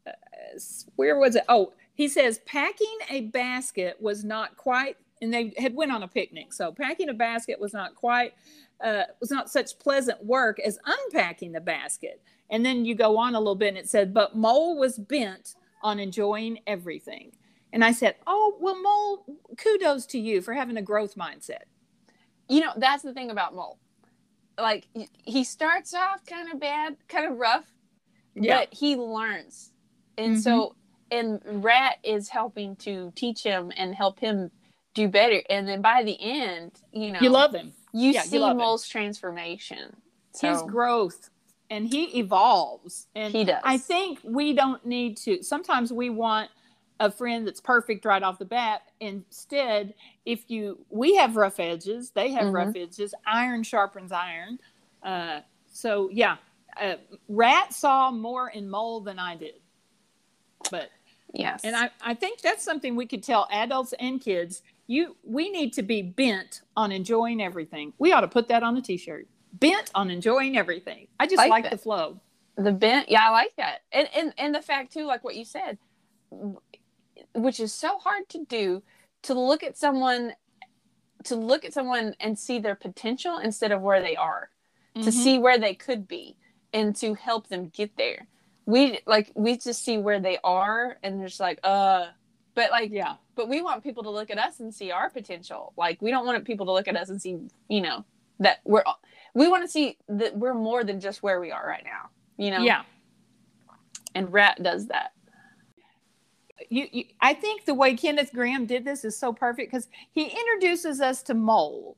uh, 0.08 0.12
where 0.96 1.18
was 1.18 1.36
it? 1.36 1.44
Oh, 1.50 1.74
he 1.96 2.08
says 2.08 2.40
packing 2.46 2.98
a 3.10 3.22
basket 3.22 3.98
was 4.00 4.24
not 4.24 4.56
quite, 4.58 4.98
and 5.22 5.34
they 5.34 5.54
had 5.58 5.74
went 5.76 5.92
on 5.92 6.04
a 6.04 6.08
picnic, 6.08 6.54
so 6.54 6.72
packing 6.72 7.10
a 7.10 7.14
basket 7.14 7.60
was 7.60 7.74
not 7.74 7.96
quite. 7.96 8.34
Uh, 8.84 9.04
was 9.22 9.32
not 9.32 9.50
such 9.50 9.80
pleasant 9.80 10.22
work 10.26 10.60
as 10.60 10.78
unpacking 10.86 11.54
the 11.54 11.62
basket. 11.62 12.22
And 12.50 12.66
then 12.66 12.84
you 12.84 12.94
go 12.94 13.18
on 13.18 13.34
a 13.34 13.40
little 13.40 13.56
bit 13.56 13.70
and 13.70 13.78
it 13.78 13.88
said, 13.90 14.14
but 14.14 14.36
Mole 14.36 14.78
was 14.78 15.00
bent 15.00 15.56
on 15.82 15.98
enjoying 15.98 16.60
everything. 16.68 17.32
And 17.72 17.86
I 17.86 17.94
said, 17.94 18.16
Oh, 18.28 18.58
well, 18.60 18.76
Mole, 18.84 19.38
kudos 19.58 20.06
to 20.08 20.20
you 20.20 20.42
for 20.42 20.54
having 20.54 20.76
a 20.76 20.82
growth 20.82 21.16
mindset. 21.16 21.64
You 22.50 22.60
know, 22.60 22.74
that's 22.76 23.02
the 23.02 23.14
thing 23.14 23.32
about 23.32 23.56
Mole. 23.56 23.80
Like 24.60 24.90
he- 24.94 25.08
he 25.24 25.46
starts 25.46 25.94
off 25.94 26.26
kind 26.26 26.52
of 26.52 26.60
bad, 26.60 26.98
kind 27.08 27.32
of 27.32 27.38
rough, 27.38 27.72
but 28.58 28.74
he 28.74 28.98
learns. 28.98 29.72
and 30.18 30.36
so 30.42 30.76
and 31.12 31.42
rat 31.64 31.98
is 32.04 32.30
helping 32.30 32.76
to 32.78 33.12
teach 33.16 33.44
him 33.44 33.72
and 33.78 33.96
help 33.96 34.20
him 34.20 34.52
do 34.94 35.08
better 35.08 35.42
and 35.50 35.68
then 35.68 35.82
by 35.82 36.04
the 36.04 36.18
end 36.22 36.72
you 36.92 37.12
know 37.12 37.20
You 37.22 37.30
love 37.30 37.54
him. 37.54 37.74
you 37.94 38.14
yeah, 38.14 38.22
see 38.22 38.40
mole's 38.40 38.88
transformation 38.88 39.98
so 40.34 40.48
His 40.52 40.62
growth 40.64 41.30
and 41.70 41.88
he 41.88 42.20
evolves. 42.20 43.08
And 43.16 43.34
he 43.34 43.44
does 43.46 43.62
I 43.64 43.78
think 43.78 44.20
we 44.24 44.54
don't 44.54 44.86
need 44.86 45.18
to. 45.18 45.42
Sometimes 45.44 45.92
we 45.92 46.10
want 46.10 46.50
a 47.00 47.12
friend 47.12 47.46
that's 47.46 47.60
perfect 47.60 48.06
right 48.06 48.24
off 48.24 48.40
the 48.40 48.46
bat. 48.46 48.82
Instead, 49.00 49.94
if 50.26 50.50
you, 50.50 50.86
we 50.90 51.16
have 51.16 51.36
rough 51.36 51.60
edges, 51.60 52.12
they 52.12 52.32
have 52.32 52.48
Mhm. 52.48 52.54
rough 52.54 52.76
edges. 52.76 53.14
Iron 53.26 53.64
sharpens 53.64 54.12
iron. 54.12 54.60
Uh, 55.04 55.42
so 55.72 56.10
yeah, 56.12 56.38
uh, 56.80 56.96
Rat 57.28 57.74
saw 57.74 58.12
more 58.12 58.50
in 58.50 58.70
Mole 58.70 59.02
than 59.02 59.20
I 59.20 59.36
did. 59.36 59.56
But 60.72 60.90
yes 61.34 61.62
and 61.64 61.76
I, 61.76 61.90
I 62.02 62.14
think 62.14 62.42
that's 62.42 62.64
something 62.64 62.96
we 62.96 63.06
could 63.06 63.24
tell 63.24 63.48
adults 63.52 63.94
and 64.00 64.22
kids. 64.22 64.62
You, 64.88 65.16
we 65.24 65.50
need 65.50 65.74
to 65.74 65.82
be 65.84 66.02
bent 66.04 66.62
on 66.78 66.92
enjoying 66.92 67.42
everything. 67.42 67.94
We 67.98 68.12
ought 68.12 68.22
to 68.22 68.28
put 68.28 68.48
that 68.50 68.62
on 68.64 68.78
a 68.78 68.82
T-shirt. 68.82 69.28
Bent 69.54 69.90
on 69.96 70.12
enjoying 70.12 70.58
everything. 70.58 71.08
I 71.20 71.26
just 71.26 71.38
Like 71.38 71.50
like, 71.50 71.70
the 71.72 71.78
flow. 71.78 72.20
the 72.58 72.72
bent 72.72 73.10
yeah 73.10 73.28
i 73.28 73.32
like 73.32 73.54
that 73.58 73.82
and 73.92 74.08
and 74.16 74.34
and 74.38 74.56
the 74.56 74.62
fact 74.62 74.94
too 74.94 75.06
like 75.06 75.24
what 75.26 75.36
you 75.36 75.44
said 75.44 75.78
which 77.34 77.60
is 77.60 77.74
so 77.74 77.98
hard 77.98 78.28
to 78.30 78.46
do 78.46 78.82
to 79.24 79.34
look 79.34 79.64
at 79.64 79.78
someone 79.78 80.34
to 81.26 81.36
look 81.36 81.66
at 81.66 81.74
someone 81.74 82.14
and 82.20 82.38
see 82.38 82.60
their 82.60 82.76
potential 82.76 83.40
instead 83.40 83.72
of 83.72 83.82
where 83.82 84.02
they 84.02 84.16
are 84.16 84.50
to 84.96 85.10
Mhm. 85.10 85.12
see 85.12 85.38
where 85.38 85.58
they 85.58 85.74
could 85.76 86.08
be 86.08 86.38
and 86.72 86.96
to 86.98 87.14
help 87.16 87.48
them 87.48 87.68
get 87.70 87.98
there 87.98 88.28
we 88.66 89.00
like 89.06 89.32
we 89.36 89.58
just 89.58 89.84
see 89.84 89.98
where 89.98 90.20
they 90.20 90.38
are 90.44 90.98
and 91.04 91.20
they're 91.20 91.28
just 91.28 91.40
like 91.40 91.60
uh 91.64 92.08
but 92.56 92.72
like 92.72 92.90
Yeah. 92.92 93.16
but 93.36 93.48
we 93.50 93.62
want 93.62 93.84
people 93.84 94.04
to 94.04 94.10
look 94.10 94.30
at 94.32 94.38
us 94.38 94.60
and 94.60 94.74
see 94.74 94.92
our 94.92 95.10
potential 95.10 95.74
like 95.78 96.02
we 96.02 96.10
don't 96.12 96.26
want 96.26 96.44
people 96.46 96.66
to 96.68 96.72
look 96.72 96.88
at 96.88 96.96
us 96.96 97.10
and 97.10 97.22
see 97.22 97.38
you 97.70 97.82
know 97.82 98.04
that 98.40 98.60
we're 98.66 98.84
we 99.34 99.48
want 99.48 99.64
to 99.64 99.68
see 99.70 99.98
that 100.10 100.36
we're 100.38 100.54
more 100.54 100.84
than 100.84 101.00
just 101.00 101.22
where 101.24 101.40
we 101.40 101.52
are 101.52 101.66
right 101.68 101.84
now 101.84 102.10
you 102.38 102.52
know 102.52 102.62
Yeah. 102.62 102.84
and 104.16 104.32
rat 104.34 104.62
does 104.64 104.88
that 104.88 105.12
You, 106.70 106.88
you, 106.92 107.04
I 107.22 107.34
think 107.34 107.66
the 107.66 107.74
way 107.74 107.96
Kenneth 107.96 108.32
Grahame 108.34 108.66
did 108.66 108.86
this 108.86 109.04
is 109.06 109.18
so 109.18 109.32
perfect 109.34 109.72
because 109.72 109.88
he 110.14 110.24
introduces 110.26 111.02
us 111.02 111.22
to 111.24 111.34
Mole, 111.34 111.98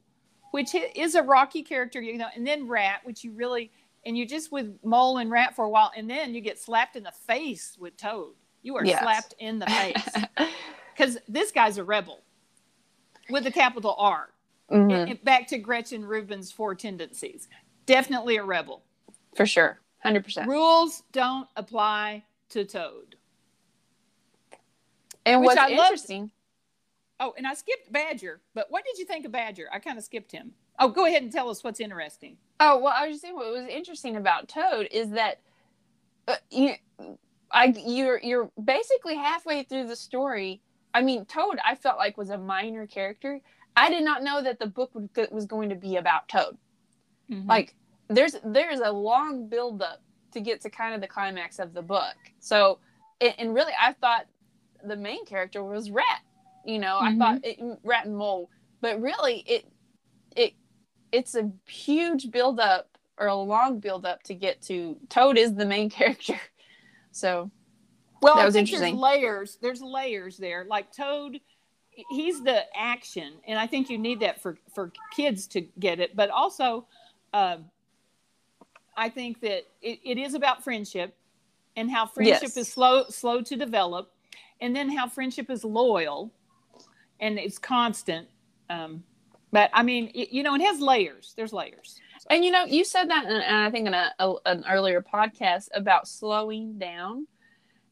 which 0.51 0.75
is 0.95 1.13
a 1.15 1.21
rocky 1.21 1.61
character, 1.61 2.01
you 2.01 2.17
know, 2.17 2.27
and 2.35 2.45
then 2.45 2.67
Rat, 2.67 3.01
which 3.03 3.23
you 3.23 3.31
really, 3.33 3.71
and 4.05 4.17
you 4.17 4.25
just 4.25 4.51
with 4.51 4.77
Mole 4.83 5.17
and 5.17 5.29
Rat 5.31 5.55
for 5.55 5.65
a 5.65 5.69
while, 5.69 5.91
and 5.95 6.09
then 6.09 6.33
you 6.33 6.41
get 6.41 6.59
slapped 6.59 6.95
in 6.95 7.03
the 7.03 7.11
face 7.11 7.75
with 7.79 7.97
Toad. 7.97 8.33
You 8.63 8.75
are 8.77 8.85
Yes. 8.85 9.01
slapped 9.01 9.33
in 9.39 9.59
the 9.59 9.65
face 9.67 10.09
because 10.95 11.17
this 11.27 11.51
guy's 11.51 11.77
a 11.77 11.83
rebel 11.83 12.23
with 13.29 13.45
a 13.47 13.51
capital 13.51 13.95
R. 13.97 14.33
Mhm, 14.71 14.93
And- 15.01 15.09
and 15.11 15.23
back 15.23 15.47
to 15.47 15.57
Gretchen 15.57 16.03
Rubin's 16.05 16.51
four 16.51 16.75
tendencies. 16.75 17.47
Definitely 17.85 18.35
a 18.37 18.43
rebel. 18.43 18.83
for 19.35 19.45
sure 19.45 19.79
100% 20.03 20.47
Rules 20.47 21.03
don't 21.11 21.47
apply 21.55 22.23
to 22.49 22.65
Toad. 22.65 23.15
and 25.25 25.41
which 25.41 25.47
what's 25.47 25.59
I 25.59 25.67
loved. 25.69 25.79
interesting 25.91 26.31
Oh, 27.19 27.33
and 27.35 27.47
I 27.47 27.55
skipped 27.55 27.91
Badger, 27.91 28.41
but 28.53 28.69
what 28.69 28.85
did 28.85 28.99
you 28.99 29.05
think 29.05 29.25
of 29.25 29.31
Badger? 29.31 29.67
I 29.73 29.79
kind 29.79 29.97
of 29.97 30.03
skipped 30.03 30.31
him. 30.31 30.53
Oh, 30.79 30.89
go 30.89 31.05
ahead 31.05 31.23
and 31.23 31.31
tell 31.31 31.49
us 31.49 31.63
what's 31.63 31.79
interesting. 31.79 32.37
Oh 32.59 32.77
well, 32.79 32.93
I 32.95 33.07
was 33.07 33.15
just 33.15 33.21
saying 33.23 33.35
what 33.35 33.51
was 33.51 33.67
interesting 33.67 34.15
about 34.15 34.47
Toad 34.47 34.87
is 34.91 35.11
that 35.11 35.39
uh, 36.27 36.35
you, 36.51 36.73
I 37.51 37.73
you're 37.85 38.19
you're 38.21 38.51
basically 38.63 39.15
halfway 39.15 39.63
through 39.63 39.87
the 39.87 39.95
story. 39.95 40.61
I 40.93 41.01
mean, 41.01 41.25
Toad, 41.25 41.59
I 41.63 41.75
felt 41.75 41.97
like 41.97 42.17
was 42.17 42.29
a 42.29 42.37
minor 42.37 42.87
character. 42.87 43.39
I 43.75 43.89
did 43.89 44.03
not 44.03 44.23
know 44.23 44.41
that 44.41 44.57
the 44.59 44.65
book 44.65 44.89
would, 44.95 45.09
was 45.31 45.45
going 45.45 45.69
to 45.69 45.75
be 45.75 45.97
about 45.97 46.27
Toad. 46.27 46.57
Like, 47.29 47.45
Like 47.47 47.75
there's 48.09 48.35
there's 48.43 48.79
a 48.79 48.91
long 48.91 49.47
build 49.49 49.81
up 49.81 50.01
to 50.33 50.39
get 50.41 50.61
to 50.61 50.69
kind 50.69 50.95
of 50.95 51.01
the 51.01 51.07
climax 51.07 51.59
of 51.59 51.73
the 51.73 51.81
book. 51.81 52.15
So, 52.39 52.79
and, 53.21 53.33
and 53.37 53.53
really, 53.55 53.73
I 53.79 53.93
thought 53.93 54.25
the 54.83 54.95
main 54.95 55.25
character 55.25 55.63
was 55.63 55.91
Rat. 55.91 56.21
You 56.65 56.79
know, 56.79 56.99
Mhm. 57.01 57.01
I 57.01 57.17
thought 57.17 57.39
it, 57.43 57.59
Rat 57.83 58.05
and 58.05 58.17
Mole, 58.17 58.49
but 58.81 59.01
really, 59.01 59.43
it 59.45 59.65
it 60.35 60.53
it's 61.11 61.35
a 61.35 61.51
huge 61.65 62.31
build 62.31 62.59
up 62.59 62.97
or 63.17 63.27
a 63.27 63.35
long 63.35 63.79
build 63.79 64.05
up 64.05 64.23
to 64.23 64.33
get 64.33 64.61
to 64.63 64.97
Toad 65.09 65.37
is 65.37 65.55
the 65.55 65.65
main 65.65 65.89
character. 65.99 66.39
So 67.11 67.49
well, 68.21 68.35
that 68.35 68.41
I 68.41 68.45
was 68.45 68.53
think 68.53 68.67
interesting. 68.67 68.93
there's 68.95 69.01
layers. 69.01 69.57
There's 69.61 69.81
layers 69.81 70.37
there. 70.37 70.65
Like 70.67 70.91
Toad, 70.91 71.39
he's 72.09 72.43
the 72.43 72.63
action, 72.75 73.33
and 73.47 73.59
I 73.59 73.67
think 73.67 73.89
you 73.89 73.97
need 73.97 74.19
that 74.21 74.41
for 74.41 74.57
for 74.73 74.91
kids 75.15 75.47
to 75.47 75.61
get 75.79 75.99
it. 75.99 76.15
But 76.15 76.29
also, 76.29 76.85
um, 77.33 77.65
I 78.95 79.09
think 79.09 79.41
that 79.41 79.63
it, 79.81 79.99
it 80.03 80.17
is 80.17 80.33
about 80.33 80.63
friendship 80.63 81.15
and 81.75 81.89
how 81.89 82.05
friendship 82.07 82.41
Yes. 82.41 82.57
is 82.57 82.67
slow 82.67 83.05
slow 83.09 83.41
to 83.41 83.55
develop, 83.55 84.11
and 84.61 84.75
then 84.75 84.89
how 84.95 85.07
friendship 85.07 85.49
is 85.49 85.63
loyal 85.63 86.33
and 87.19 87.39
it's 87.39 87.57
constant. 87.57 88.27
Um, 88.69 89.03
but 89.51 89.69
I 89.73 89.83
mean, 89.83 90.11
you 90.13 90.43
know, 90.43 90.55
it 90.55 90.61
has 90.61 90.79
layers. 90.79 91.33
There's 91.37 91.53
layers. 91.53 91.99
So- 92.19 92.27
And 92.29 92.43
you 92.43 92.51
know, 92.51 92.65
you 92.65 92.83
said 92.83 93.09
that, 93.09 93.25
in, 93.25 93.31
and 93.31 93.55
I 93.57 93.71
think 93.71 93.87
in 93.87 93.93
a, 93.93 94.11
a, 94.19 94.33
an 94.45 94.63
earlier 94.69 95.01
podcast 95.01 95.69
about 95.73 96.07
slowing 96.07 96.77
down. 96.77 97.27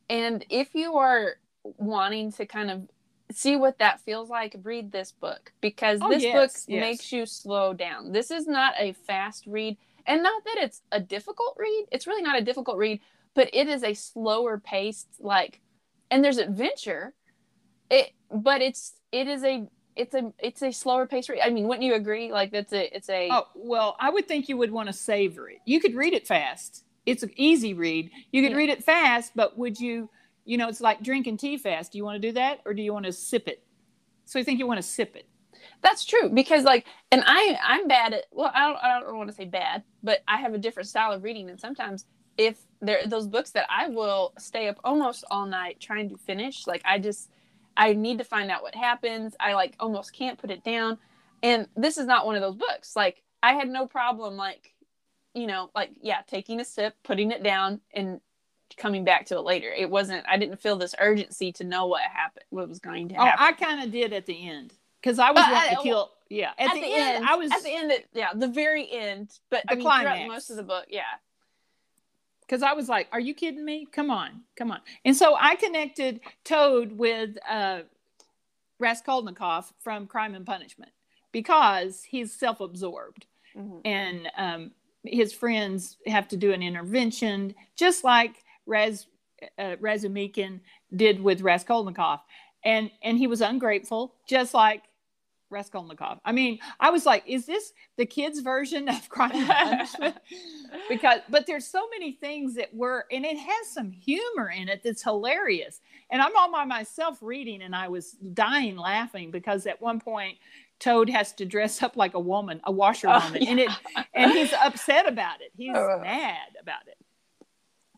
And 0.10 0.46
if 0.50 0.76
you 0.76 0.98
are 0.98 1.36
wanting 1.64 2.32
to 2.34 2.46
kind 2.46 2.70
of 2.70 2.90
see 3.32 3.56
what 3.56 3.80
that 3.80 4.00
feels 4.02 4.30
like, 4.30 4.56
read 4.64 4.92
this 4.92 5.12
book 5.12 5.52
because 5.62 6.00
Oh, 6.02 6.10
this 6.10 6.24
yes, 6.24 6.34
book 6.34 6.52
yes. 6.68 6.80
makes 6.82 7.12
you 7.12 7.26
slow 7.26 7.74
down. 7.74 8.12
This 8.12 8.30
is 8.30 8.46
not 8.48 8.76
a 8.78 8.94
fast 8.94 9.46
read, 9.48 9.78
and 10.06 10.22
not 10.22 10.44
that 10.44 10.58
it's 10.60 10.82
a 10.92 11.00
difficult 11.00 11.56
read. 11.58 11.86
It's 11.92 12.06
really 12.06 12.22
not 12.22 12.38
a 12.38 12.44
difficult 12.44 12.78
read, 12.78 13.00
but 13.34 13.50
it 13.54 13.68
is 13.68 13.84
a 13.84 13.96
slower 13.96 14.60
paced 14.60 15.08
like, 15.20 15.60
and 16.12 16.24
there's 16.24 16.38
adventure. 16.38 17.16
It, 17.90 18.12
but 18.32 18.62
it's 18.62 18.94
it 19.12 19.28
is 19.28 19.44
a 19.44 19.66
it's 19.96 20.14
a 20.14 20.34
it's 20.40 20.62
a 20.62 20.72
slower 20.72 21.06
pace 21.08 21.30
read. 21.30 21.42
I 21.44 21.50
mean, 21.50 21.68
wouldn't 21.68 21.84
you 21.84 21.96
agree? 21.96 22.32
Like 22.32 22.52
that's 22.52 22.74
a 22.74 22.96
it's 22.96 23.10
a 23.10 23.30
Oh, 23.32 23.48
well, 23.56 23.96
I 24.00 24.10
would 24.10 24.28
think 24.28 24.50
you 24.50 24.58
would 24.58 24.72
want 24.72 24.88
to 24.88 24.94
savor 24.94 25.50
it. 25.50 25.60
You 25.66 25.80
could 25.80 25.96
read 25.96 26.14
it 26.14 26.28
fast. 26.28 26.84
It's 27.06 27.24
an 27.24 27.32
easy 27.36 27.74
read. 27.74 28.12
You 28.32 28.42
could 28.42 28.52
Yeah. 28.52 28.58
read 28.58 28.70
it 28.70 28.84
fast, 28.84 29.32
but 29.36 29.58
would 29.58 29.80
you, 29.80 30.10
you 30.44 30.58
know, 30.58 30.68
it's 30.68 30.82
like 30.82 31.02
drinking 31.02 31.38
tea 31.38 31.58
fast. 31.58 31.92
Do 31.92 31.98
you 31.98 32.06
want 32.06 32.22
to 32.22 32.28
do 32.28 32.34
that 32.34 32.60
or 32.66 32.74
do 32.74 32.82
you 32.82 32.94
want 32.94 33.06
to 33.06 33.14
sip 33.14 33.48
it? 33.48 33.64
So 34.25 34.40
I 34.40 34.44
think 34.44 34.60
you 34.60 34.68
want 34.68 34.80
to 34.80 34.88
sip 34.88 35.16
it. 35.16 35.28
That's 35.82 36.04
true 36.04 36.30
because 36.30 36.64
like, 36.64 36.86
and 37.12 37.24
I 37.25 37.58
I'm 37.64 37.88
bad 37.88 38.14
at 38.14 38.25
well 38.32 38.52
I 38.54 38.68
don't 38.68 38.78
I 38.84 39.00
don't 39.00 39.18
want 39.18 39.30
to 39.30 39.36
say 39.36 39.46
bad, 39.46 39.84
but 40.04 40.20
I 40.28 40.38
have 40.38 40.54
a 40.54 40.58
different 40.58 40.90
style 40.90 41.12
of 41.12 41.24
reading, 41.24 41.50
and 41.50 41.60
sometimes 41.60 42.06
if 42.38 42.58
there 42.82 43.00
those 43.06 43.28
books 43.28 43.52
that 43.52 43.66
I 43.70 43.88
will 43.88 44.34
stay 44.38 44.68
up 44.68 44.78
almost 44.84 45.24
all 45.32 45.46
night 45.46 45.80
trying 45.80 46.10
to 46.10 46.18
finish, 46.18 46.68
like 46.68 46.82
I 46.86 47.00
just 47.00 47.30
I 47.77 47.94
need 47.94 48.17
to 48.20 48.24
find 48.24 48.50
out 48.51 48.62
what 48.63 48.75
happens. 48.75 49.36
I 49.39 49.53
like 49.53 49.75
almost 49.79 50.13
can't 50.13 50.38
put 50.38 50.51
it 50.51 50.63
down, 50.63 50.98
and 51.44 51.67
this 51.75 51.98
is 51.98 52.05
not 52.05 52.25
one 52.25 52.36
of 52.36 52.41
those 52.41 52.55
books. 52.55 52.96
Like 52.96 53.22
I 53.44 53.53
had 53.53 53.70
no 53.70 53.86
problem 53.88 54.38
like, 54.38 54.74
you 55.34 55.48
know, 55.48 55.70
like 55.75 55.91
yeah, 56.01 56.22
taking 56.27 56.60
a 56.60 56.65
sip, 56.65 56.96
putting 57.03 57.32
it 57.32 57.44
down, 57.44 57.82
and 57.94 58.22
coming 58.77 59.03
back 59.03 59.25
to 59.27 59.36
it 59.36 59.41
later. 59.41 59.70
It 59.72 59.89
wasn't. 59.89 60.25
I 60.27 60.38
didn't 60.38 60.60
feel 60.60 60.77
this 60.77 60.96
urgency 61.00 61.51
to 61.53 61.63
know 61.63 61.88
what 61.88 62.01
happened, 62.01 62.46
what 62.50 62.67
was 62.70 62.79
going 62.79 63.10
to 63.10 63.15
happen. 63.15 63.34
Oh, 63.34 63.38
happen. 63.44 63.63
I 63.63 63.65
kind 63.65 63.84
of 63.86 63.91
did 63.91 64.13
at 64.13 64.25
the 64.25 64.50
end 64.50 64.74
because 65.01 65.20
I 65.20 65.32
was 65.32 65.44
But 65.44 65.51
wanting 65.51 65.70
I- 65.70 65.74
uh, 65.74 65.77
to 65.77 65.84
kill. 65.84 66.12
Yeah, 66.27 66.50
at, 66.58 66.74
the, 66.74 66.82
end, 66.84 67.24
I 67.24 67.36
was 67.36 67.51
at 67.51 67.62
the 67.62 67.70
end. 67.72 67.91
Yeah, 68.13 68.29
the 68.34 68.48
very 68.48 68.91
end. 68.91 69.29
But 69.51 69.63
I 69.70 69.75
The 69.75 69.79
mean, 69.79 69.86
throughout 69.86 70.01
climax. 70.05 70.27
most 70.27 70.50
of 70.50 70.55
the 70.55 70.63
book, 70.63 70.86
yeah. 70.89 71.03
Because 72.48 72.62
I 72.64 72.74
was 72.74 72.88
like, 72.90 73.08
"Are 73.12 73.20
you 73.20 73.34
kidding 73.34 73.66
me? 73.66 73.88
Come 73.92 74.10
on, 74.10 74.42
come 74.56 74.72
on!" 74.72 74.82
And 75.04 75.16
so 75.16 75.36
I 75.40 75.56
connected 75.56 76.20
Toad 76.44 76.98
with 76.98 77.38
uh, 77.50 77.82
Raskolnikov 78.80 79.72
from 79.80 80.08
Crime 80.08 80.36
and 80.36 80.46
Punishment 80.46 80.92
because 81.32 82.04
he's 82.04 82.34
self-absorbed. 82.34 83.25
Mhm. 83.56 83.82
and 83.86 84.30
um, 84.38 84.72
his 85.06 85.32
friends 85.32 85.96
have 86.08 86.28
to 86.28 86.36
do 86.36 86.52
an 86.52 86.62
intervention, 86.62 87.56
just 87.78 88.04
like 88.04 88.44
Raz 88.66 89.08
uh, 89.58 89.78
Razumikin 89.80 90.60
did 90.94 91.22
with 91.22 91.40
Raskolnikov, 91.42 92.20
and 92.66 92.92
and 93.02 93.18
he 93.18 93.28
was 93.28 93.40
ungrateful, 93.40 94.14
just 94.28 94.54
like 94.54 94.84
Raskolnikov. 95.56 96.20
I 96.24 96.32
mean, 96.32 96.60
I 96.80 96.92
was 96.92 97.06
like, 97.08 97.24
is 97.26 97.48
this 97.48 97.74
the 97.98 98.06
kids' 98.06 98.42
version 98.42 98.88
of 98.90 99.10
Crime 99.10 99.32
and 99.34 99.48
Punishment? 99.48 100.18
because, 100.90 101.22
but 101.30 101.48
there's 101.48 101.66
so 101.66 101.88
many 101.90 102.12
things 102.12 102.54
that 102.56 102.72
were, 102.74 103.06
and 103.12 103.26
it 103.26 103.38
has 103.38 103.70
some 103.74 103.90
humor 103.92 104.52
in 104.56 104.70
it 104.70 104.82
that's 104.84 105.02
hilarious. 105.02 105.82
And 106.12 106.22
I'm 106.22 106.36
all 106.38 106.52
by 106.52 106.66
myself 106.66 107.18
reading, 107.22 107.64
and 107.64 107.76
I 107.76 107.88
was 107.88 108.12
dying 108.34 108.78
laughing 108.78 109.32
because 109.32 109.66
at 109.66 109.82
one 109.82 110.00
point. 110.00 110.38
Toad 110.78 111.10
has 111.10 111.32
to 111.32 111.46
dress 111.46 111.82
up 111.82 111.96
like 111.96 112.16
a 112.16 112.20
woman, 112.20 112.60
a 112.66 112.72
washerwoman, 112.72 113.42
Oh, 113.42 113.46
and 113.50 113.62
it 113.62 113.70
and 114.14 114.30
he's 114.32 114.52
upset 114.52 115.08
about 115.08 115.40
it. 115.40 115.54
He's 115.56 115.74
Oh. 115.74 116.00
mad 116.02 116.50
about 116.62 116.86
it. 116.88 116.98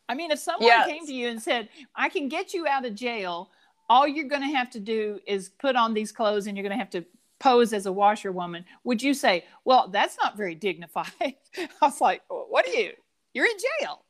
I 0.07 0.13
mean, 0.13 0.29
if 0.29 0.37
someone 0.37 0.67
Yes. 0.67 0.87
came 0.87 1.05
to 1.07 1.11
you 1.13 1.27
and 1.27 1.41
said, 1.41 1.69
I 1.95 2.09
can 2.09 2.29
get 2.29 2.53
you 2.53 2.67
out 2.67 2.85
of 2.85 2.93
jail, 2.93 3.49
all 3.89 4.07
you're 4.07 4.27
going 4.27 4.43
to 4.43 4.55
have 4.55 4.69
to 4.71 4.79
do 4.79 5.19
is 5.25 5.49
put 5.49 5.75
on 5.75 5.93
these 5.95 6.11
clothes 6.11 6.47
and 6.47 6.55
you're 6.55 6.63
going 6.63 6.77
to 6.77 6.77
have 6.77 6.91
to 6.91 7.03
pose 7.39 7.73
as 7.73 7.85
a 7.85 7.91
washerwoman, 7.91 8.65
would 8.83 9.01
you 9.01 9.13
say, 9.13 9.45
Well, 9.65 9.87
that's 9.89 10.17
not 10.21 10.37
very 10.37 10.55
dignified? 10.55 11.11
I 11.57 11.67
was 11.81 12.01
like, 12.01 12.21
What 12.29 12.67
are 12.67 12.71
you? 12.71 12.91
You're 13.33 13.45
in 13.45 13.57
jail. 13.81 14.03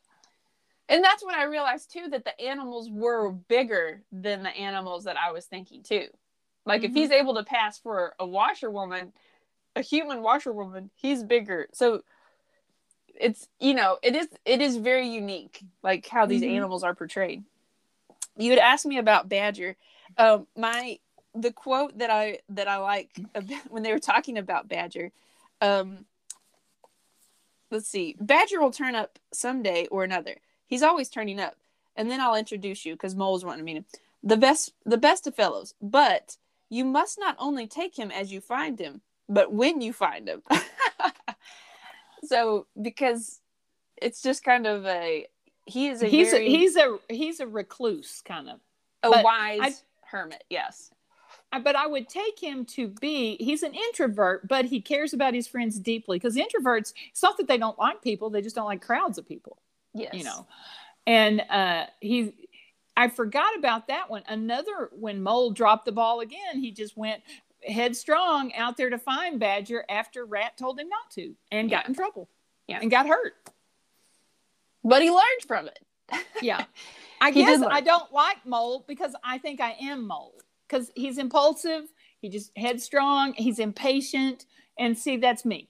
And 0.89 1.03
that's 1.03 1.25
when 1.25 1.36
I 1.36 1.43
realized 1.43 1.91
too 1.91 2.07
that 2.12 2.24
the 2.24 2.39
animals 2.39 2.89
were 2.89 3.31
bigger 3.31 4.03
than 4.12 4.43
the 4.43 4.55
animals 4.55 5.03
that 5.03 5.17
I 5.17 5.31
was 5.31 5.46
thinking 5.46 5.84
too. 5.84 6.07
Like 6.65 6.84
if 6.84 6.91
Mhm. 6.91 6.96
he's 6.96 7.12
able 7.12 7.36
to 7.36 7.43
pass 7.43 7.77
for 7.77 8.15
a 8.19 8.25
washerwoman, 8.25 9.12
a 9.75 9.81
human 9.81 10.22
washerwoman, 10.22 10.89
he's 10.96 11.24
bigger. 11.24 11.67
So 11.74 12.03
it's 13.19 13.48
you 13.60 13.74
know, 13.74 13.98
it 14.01 14.15
is 14.15 14.27
it 14.46 14.62
is 14.62 14.77
very 14.77 15.10
unique, 15.10 15.62
like 15.84 16.07
how 16.07 16.25
these 16.25 16.43
Mhm. 16.43 16.51
animals 16.51 16.84
are 16.84 16.96
portrayed. 16.96 17.43
You 18.38 18.51
had 18.51 18.60
asked 18.60 18.86
me 18.86 18.98
about 18.98 19.27
Badger. 19.27 19.75
Um, 20.17 20.48
my 20.55 21.00
the 21.41 21.51
quote 21.51 21.98
that 22.00 22.10
I 22.10 22.39
that 22.50 22.67
I 22.67 22.77
like 22.77 23.12
when 23.70 23.84
they 23.84 23.94
were 23.94 24.00
talking 24.00 24.38
about 24.38 24.67
Badger. 24.67 25.12
Um, 25.62 26.06
let's 27.72 27.88
see. 27.88 28.15
Badger 28.20 28.60
will 28.62 28.72
turn 28.72 28.96
up 28.96 29.20
someday 29.32 29.88
or 29.88 30.03
another. 30.03 30.36
He's 30.65 30.84
always 30.84 31.10
turning 31.10 31.39
up. 31.39 31.56
And 31.96 32.12
then 32.12 32.22
I'll 32.22 32.36
introduce 32.36 32.86
you 32.86 32.94
because 32.94 33.15
Mole's 33.15 33.44
wanting 33.44 33.60
to 33.60 33.65
meet 33.65 33.77
him. 33.77 33.86
The 34.24 34.38
best 34.38 34.74
the 34.86 34.98
best 34.98 35.25
of 35.27 35.36
fellows. 35.36 35.74
But 35.82 36.38
you 36.70 36.86
must 36.86 37.20
not 37.20 37.36
only 37.39 37.65
take 37.67 37.98
him 37.98 38.12
as 38.12 38.32
you 38.32 38.41
find 38.41 38.77
him, 38.79 39.01
but 39.29 39.51
when 39.51 39.82
you 39.82 39.94
find 39.94 40.27
him. 40.27 40.44
so 42.24 42.67
because 42.79 43.39
it's 43.96 44.22
just 44.22 44.44
kind 44.44 44.67
of 44.67 44.86
a 44.86 45.25
he 45.65 45.88
is 45.88 46.01
a 46.01 46.08
He's 46.08 46.32
very, 46.32 46.46
a, 46.46 46.50
he's 46.50 46.75
a 46.75 46.98
he's 47.10 47.39
a 47.39 47.48
recluse 47.48 48.22
kind 48.24 48.50
of. 48.50 48.60
a 49.03 49.10
but 49.10 49.24
wise 49.24 49.60
I- 49.62 49.74
hermit, 50.08 50.44
yes. 50.50 50.91
But 51.51 51.75
I 51.75 51.88
would 51.88 52.10
take 52.10 52.39
him 52.39 52.66
to 52.66 52.89
be, 52.89 53.38
he's 53.39 53.63
an 53.63 53.74
introvert, 53.74 54.48
but 54.48 54.66
he 54.66 54.82
cares 54.82 55.13
about 55.13 55.34
his 55.34 55.48
friends 55.48 55.80
deeply 55.80 56.18
because 56.20 56.36
introverts, 56.36 56.94
it's 57.10 57.24
not 57.24 57.38
that 57.38 57.48
they 57.48 57.58
don't 57.58 57.80
like 57.80 58.01
people, 58.01 58.30
they 58.30 58.42
just 58.42 58.56
don't 58.56 58.66
like 58.66 58.82
crowds 58.82 59.18
of 59.18 59.27
people. 59.27 59.58
Yes. 59.94 60.13
you 60.13 60.24
know 60.25 60.46
and 61.08 61.42
uh 61.50 61.86
he 62.01 62.34
i 62.96 63.08
forgot 63.08 63.58
about 63.58 63.88
that 63.88 64.12
one 64.12 64.22
another 64.27 64.92
when 64.92 65.24
mole 65.24 65.50
dropped 65.50 65.86
the 65.86 65.92
ball 65.92 66.20
again 66.20 66.60
he 66.60 66.70
just 66.70 66.96
went 66.96 67.24
headstrong 67.68 68.54
out 68.54 68.77
there 68.77 68.92
to 68.92 69.00
find 69.00 69.39
badger 69.39 69.86
after 69.89 70.25
rat 70.25 70.56
told 70.56 70.77
him 70.80 70.88
not 70.88 71.10
to 71.12 71.34
and 71.51 71.72
got 71.72 71.88
in 71.88 71.96
trouble 71.96 72.30
Yeah. 72.68 72.77
and 72.80 72.92
got 72.92 73.08
hurt 73.08 73.34
But 74.84 75.01
he 75.01 75.10
learned 75.10 75.42
from 75.48 75.68
it. 75.68 75.80
yeah 76.44 76.66
i 77.22 77.32
guess 77.32 77.60
i 77.63 77.82
don't 77.82 78.12
like 78.13 78.46
mole 78.46 78.84
because 78.88 79.16
i 79.24 79.39
think 79.39 79.60
i 79.62 79.72
am 79.82 80.06
mole 80.06 80.36
because 80.67 80.91
he's 80.95 81.17
impulsive 81.17 81.83
he 82.21 82.29
just 82.29 82.51
headstrong 82.57 83.33
he's 83.33 83.59
impatient 83.59 84.45
and 84.77 84.97
see 84.97 85.17
that's 85.17 85.45
me 85.45 85.69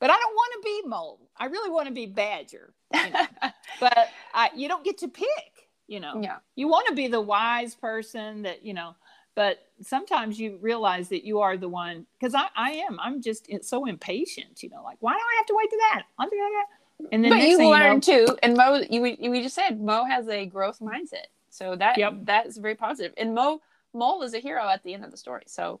but 0.00 0.10
i 0.10 0.16
don't 0.16 0.34
want 0.34 0.52
to 0.52 0.60
be 0.64 0.88
mole 0.88 1.20
i 1.36 1.46
really 1.46 1.70
want 1.70 1.86
to 1.86 1.94
be 1.94 2.06
badger 2.06 2.72
you 2.94 3.10
know? 3.10 3.26
but 3.80 4.08
I, 4.34 4.50
you 4.56 4.68
don't 4.68 4.84
get 4.84 4.98
to 4.98 5.08
pick 5.08 5.68
you 5.86 6.00
know 6.00 6.20
yeah. 6.22 6.36
you 6.54 6.68
want 6.68 6.88
to 6.88 6.94
be 6.94 7.08
the 7.08 7.20
wise 7.20 7.74
person 7.74 8.42
that 8.42 8.64
you 8.64 8.74
know 8.74 8.94
but 9.34 9.58
sometimes 9.82 10.40
you 10.40 10.58
realize 10.60 11.08
that 11.10 11.24
you 11.24 11.38
are 11.40 11.56
the 11.56 11.68
one 11.68 12.06
because 12.18 12.34
I, 12.34 12.46
I 12.56 12.70
am 12.88 12.98
i'm 13.00 13.22
just 13.22 13.48
so 13.62 13.86
impatient 13.86 14.62
you 14.62 14.70
know 14.70 14.82
like 14.82 14.98
why 15.00 15.12
do 15.12 15.18
i 15.18 15.36
have 15.38 15.46
to 15.46 15.54
wait 15.56 15.70
to 15.70 15.76
that 15.92 16.02
I'll 16.18 16.28
do 16.28 16.36
that. 16.36 17.08
and 17.12 17.24
then 17.24 17.30
but 17.30 17.40
you 17.40 17.58
learn 17.58 17.94
know, 17.94 18.00
too. 18.00 18.36
And 18.42 18.56
Mo, 18.56 18.82
you 18.90 19.00
we 19.00 19.42
just 19.42 19.54
said 19.54 19.80
Mo 19.80 20.04
has 20.04 20.28
a 20.28 20.46
growth 20.46 20.80
mindset, 20.80 21.26
so 21.50 21.76
that 21.76 21.98
Yep. 21.98 22.14
that's 22.24 22.58
very 22.58 22.74
positive. 22.74 23.12
And 23.16 23.34
Mo 23.34 23.60
Mole 23.94 24.22
is 24.22 24.34
a 24.34 24.38
hero 24.38 24.68
at 24.68 24.82
the 24.84 24.94
end 24.94 25.04
of 25.04 25.10
the 25.10 25.16
story. 25.16 25.42
So, 25.46 25.80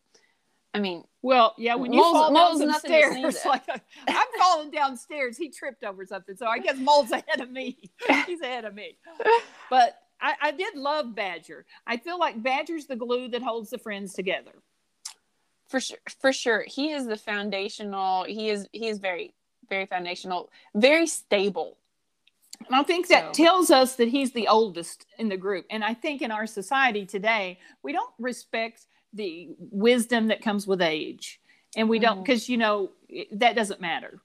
I 0.74 0.80
mean, 0.80 1.04
well 1.22 1.54
yeah 1.58 1.74
when 1.74 1.92
you 1.92 2.00
Mole's- 2.00 2.12
fall 2.12 2.30
Mole's 2.30 2.60
down 2.60 2.70
some 2.72 2.80
stairs 2.80 3.38
like 3.46 3.62
i'm 4.06 4.26
falling 4.38 4.70
downstairs. 4.70 5.36
He 5.36 5.48
tripped 5.50 5.84
over 5.84 6.04
something. 6.06 6.36
So 6.36 6.46
i 6.46 6.58
guess 6.58 6.76
mole's 6.78 7.10
ahead 7.10 7.40
of 7.40 7.50
me. 7.50 7.78
He's 8.26 8.40
ahead 8.40 8.64
of 8.64 8.74
me. 8.74 8.98
But 9.70 9.98
I, 10.20 10.34
I 10.42 10.50
did 10.52 10.74
love 10.76 11.14
badger. 11.14 11.64
I 11.86 11.96
feel 11.96 12.18
like 12.18 12.42
badger's 12.42 12.86
the 12.86 12.96
glue 12.96 13.28
that 13.28 13.42
holds 13.42 13.70
the 13.70 13.78
friends 13.78 14.14
together. 14.14 14.52
For 15.68 15.80
sure, 15.80 15.98
for 16.20 16.32
sure, 16.32 16.64
he 16.66 16.92
is 16.92 17.06
the 17.06 17.16
foundational. 17.16 18.24
He 18.24 18.48
is 18.48 18.66
he 18.72 18.88
is 18.88 18.98
very 18.98 19.34
very 19.68 19.86
foundational, 19.86 20.50
very 20.74 21.06
stable. 21.06 21.76
And 22.66 22.74
I 22.74 22.82
think 22.82 23.06
that 23.08 23.34
So- 23.36 23.44
tells 23.44 23.70
us 23.70 23.96
that 23.96 24.08
he's 24.08 24.32
the 24.32 24.48
oldest 24.48 25.06
in 25.18 25.28
the 25.28 25.36
group. 25.36 25.66
And 25.70 25.84
I 25.84 25.94
think 25.94 26.22
in 26.22 26.30
our 26.30 26.46
society 26.46 27.06
today, 27.06 27.58
we 27.82 27.92
don't 27.92 28.12
respect 28.18 28.86
the 29.12 29.48
wisdom 29.58 30.26
that 30.28 30.42
comes 30.42 30.66
with 30.66 30.82
age. 30.82 31.40
And 31.76 31.88
we 31.88 31.98
don't, 31.98 32.18
Mhm. 32.18 32.24
because, 32.24 32.48
you 32.48 32.56
know, 32.56 32.92
that 33.32 33.54
doesn't 33.54 33.80
matter. 33.80 34.20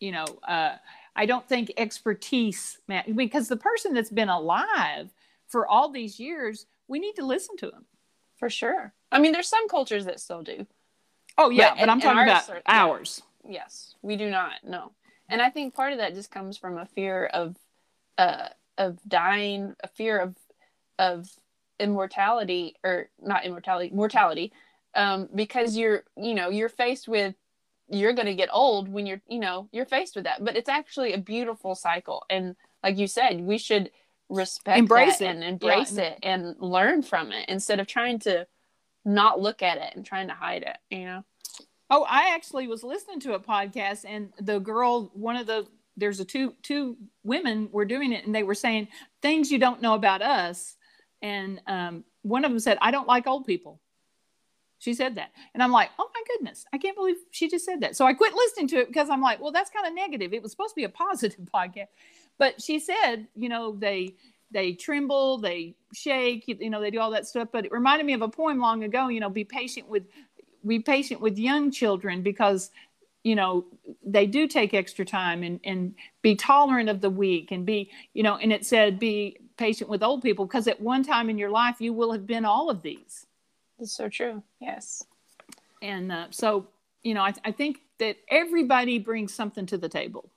You 0.00 0.12
know, 0.12 0.24
uh, 0.46 0.76
I 1.16 1.26
don't 1.26 1.46
think 1.48 1.72
expertise, 1.76 2.78
ma- 2.88 3.02
because 3.14 3.48
the 3.48 3.56
person 3.56 3.94
that's 3.94 4.10
been 4.10 4.28
alive 4.28 5.12
for 5.46 5.66
all 5.66 5.88
these 5.90 6.20
years, 6.20 6.66
we 6.88 6.98
need 6.98 7.16
to 7.16 7.24
listen 7.24 7.56
to 7.58 7.70
him. 7.70 7.86
For 8.36 8.48
sure. 8.48 8.94
I 9.12 9.18
mean, 9.18 9.32
there's 9.32 9.48
some 9.48 9.68
cultures 9.68 10.04
that 10.06 10.18
still 10.20 10.42
do. 10.42 10.66
Oh, 11.36 11.50
yeah. 11.50 11.70
But 11.70 11.74
But, 11.76 11.82
in- 11.82 11.90
I'm 11.90 12.00
talking 12.00 12.22
about 12.22 12.62
ours. 12.66 13.22
Yes, 13.46 13.94
we 14.02 14.16
do 14.16 14.30
not. 14.30 14.64
No, 14.64 14.92
and 15.30 15.40
I 15.40 15.50
think 15.50 15.74
part 15.74 15.92
of 15.92 15.98
that 15.98 16.14
just 16.14 16.30
comes 16.30 16.56
from 16.58 16.76
a 16.78 16.86
fear 16.86 17.26
of, 17.26 17.56
uh, 18.18 18.48
of 18.76 18.98
dying, 19.08 19.74
a 19.82 19.88
fear 19.88 20.18
of, 20.18 20.36
of 20.98 21.28
immortality 21.78 22.74
or 22.84 23.08
not 23.20 23.44
immortality, 23.44 23.90
mortality, 23.94 24.52
um, 24.94 25.28
because 25.34 25.76
you're, 25.76 26.04
you 26.16 26.34
know, 26.34 26.50
you're 26.50 26.68
faced 26.68 27.08
with, 27.08 27.34
you're 27.88 28.12
going 28.12 28.26
to 28.26 28.34
get 28.34 28.48
old 28.52 28.88
when 28.88 29.06
you're, 29.06 29.22
you 29.28 29.38
know, 29.38 29.68
you're 29.72 29.86
faced 29.86 30.14
with 30.14 30.24
that. 30.24 30.44
But 30.44 30.56
it's 30.56 30.68
actually 30.68 31.12
a 31.12 31.18
beautiful 31.18 31.74
cycle, 31.74 32.24
and 32.30 32.56
like 32.84 32.98
you 32.98 33.06
said, 33.06 33.40
we 33.40 33.58
should 33.58 33.90
respect 34.28 34.78
Embrace 34.78 35.18
that 35.18 35.24
it. 35.24 35.28
and 35.28 35.42
embrace 35.44 35.90
and- 35.90 35.98
it 35.98 36.18
and 36.22 36.54
learn 36.60 37.02
from 37.02 37.32
it 37.32 37.48
instead 37.48 37.80
of 37.80 37.86
trying 37.86 38.20
to 38.20 38.46
not 39.04 39.40
look 39.40 39.62
at 39.62 39.78
it 39.78 39.96
and 39.96 40.04
trying 40.06 40.28
to 40.28 40.34
hide 40.34 40.62
it. 40.62 40.76
You 40.90 41.04
know. 41.04 41.24
Oh, 41.90 42.04
I 42.08 42.32
actually 42.34 42.68
was 42.68 42.84
listening 42.84 43.18
to 43.20 43.34
a 43.34 43.40
podcast, 43.40 44.04
and 44.06 44.32
the 44.40 44.60
girl, 44.60 45.10
one 45.14 45.36
of 45.36 45.46
the 45.46 45.66
there's 45.96 46.20
a 46.20 46.24
two 46.24 46.54
two 46.62 46.96
women 47.24 47.68
were 47.72 47.84
doing 47.84 48.12
it, 48.12 48.24
and 48.24 48.34
they 48.34 48.44
were 48.44 48.54
saying 48.54 48.88
things 49.22 49.50
you 49.50 49.58
don't 49.58 49.82
know 49.82 49.94
about 49.94 50.22
us, 50.22 50.76
and 51.20 51.60
um, 51.66 52.04
one 52.22 52.44
of 52.44 52.50
them 52.50 52.60
said, 52.60 52.78
"I 52.80 52.90
don't 52.90 53.08
like 53.08 53.26
old 53.26 53.44
people." 53.44 53.80
She 54.78 54.94
said 54.94 55.16
that, 55.16 55.32
and 55.52 55.62
I'm 55.62 55.72
like, 55.72 55.90
"Oh 55.98 56.08
my 56.14 56.22
goodness, 56.28 56.64
I 56.72 56.78
can't 56.78 56.96
believe 56.96 57.16
she 57.32 57.48
just 57.48 57.64
said 57.64 57.80
that." 57.80 57.96
So 57.96 58.06
I 58.06 58.14
quit 58.14 58.34
listening 58.34 58.68
to 58.68 58.76
it 58.78 58.86
because 58.86 59.10
I'm 59.10 59.20
like, 59.20 59.40
"Well, 59.40 59.52
that's 59.52 59.70
kind 59.70 59.86
of 59.86 59.92
negative. 59.92 60.32
It 60.32 60.42
was 60.42 60.52
supposed 60.52 60.74
to 60.74 60.76
be 60.76 60.84
a 60.84 60.88
positive 61.04 61.48
podcast," 61.52 61.88
but 62.38 62.62
she 62.62 62.78
said, 62.78 63.26
you 63.34 63.48
know, 63.48 63.74
they 63.76 64.14
they 64.50 64.72
tremble, 64.72 65.38
they 65.38 65.76
shake, 65.94 66.48
you, 66.48 66.70
know, 66.70 66.80
they 66.80 66.90
do 66.90 66.98
all 66.98 67.10
that 67.12 67.26
stuff. 67.26 67.48
But 67.52 67.66
it 67.66 67.72
reminded 67.72 68.04
me 68.04 68.14
of 68.14 68.22
a 68.22 68.28
poem 68.28 68.58
long 68.58 68.82
ago. 68.84 69.08
You 69.08 69.20
know, 69.20 69.30
be 69.30 69.44
patient 69.44 69.88
with 69.88 70.04
be 70.66 70.78
patient 70.78 71.20
with 71.20 71.38
young 71.38 71.70
children 71.70 72.22
because 72.22 72.70
you 73.22 73.34
know 73.34 73.64
they 74.04 74.26
do 74.26 74.46
take 74.46 74.74
extra 74.74 75.04
time 75.04 75.42
and 75.42 75.60
and 75.64 75.94
be 76.22 76.34
tolerant 76.34 76.88
of 76.88 77.00
the 77.00 77.10
weak 77.10 77.50
and 77.52 77.66
be 77.66 77.90
you 78.14 78.22
know 78.22 78.36
and 78.36 78.52
it 78.52 78.64
said 78.64 78.98
be 78.98 79.36
patient 79.56 79.90
with 79.90 80.02
old 80.02 80.22
people 80.22 80.46
because 80.46 80.66
at 80.66 80.80
one 80.80 81.02
time 81.02 81.28
in 81.28 81.36
your 81.36 81.50
life 81.50 81.76
you 81.80 81.92
will 81.92 82.12
have 82.12 82.26
been 82.26 82.44
all 82.44 82.70
of 82.70 82.82
these 82.82 83.26
That's 83.78 83.92
so 83.92 84.08
true. 84.08 84.42
Yes. 84.60 85.04
and 85.82 86.10
uh, 86.10 86.26
so 86.30 86.66
you 87.02 87.14
know 87.14 87.22
I, 87.22 87.34
I 87.44 87.52
think 87.52 87.80
that 87.98 88.16
everybody 88.28 88.98
brings 88.98 89.34
something 89.34 89.66
to 89.66 89.76
the 89.76 89.88
table 89.88 90.30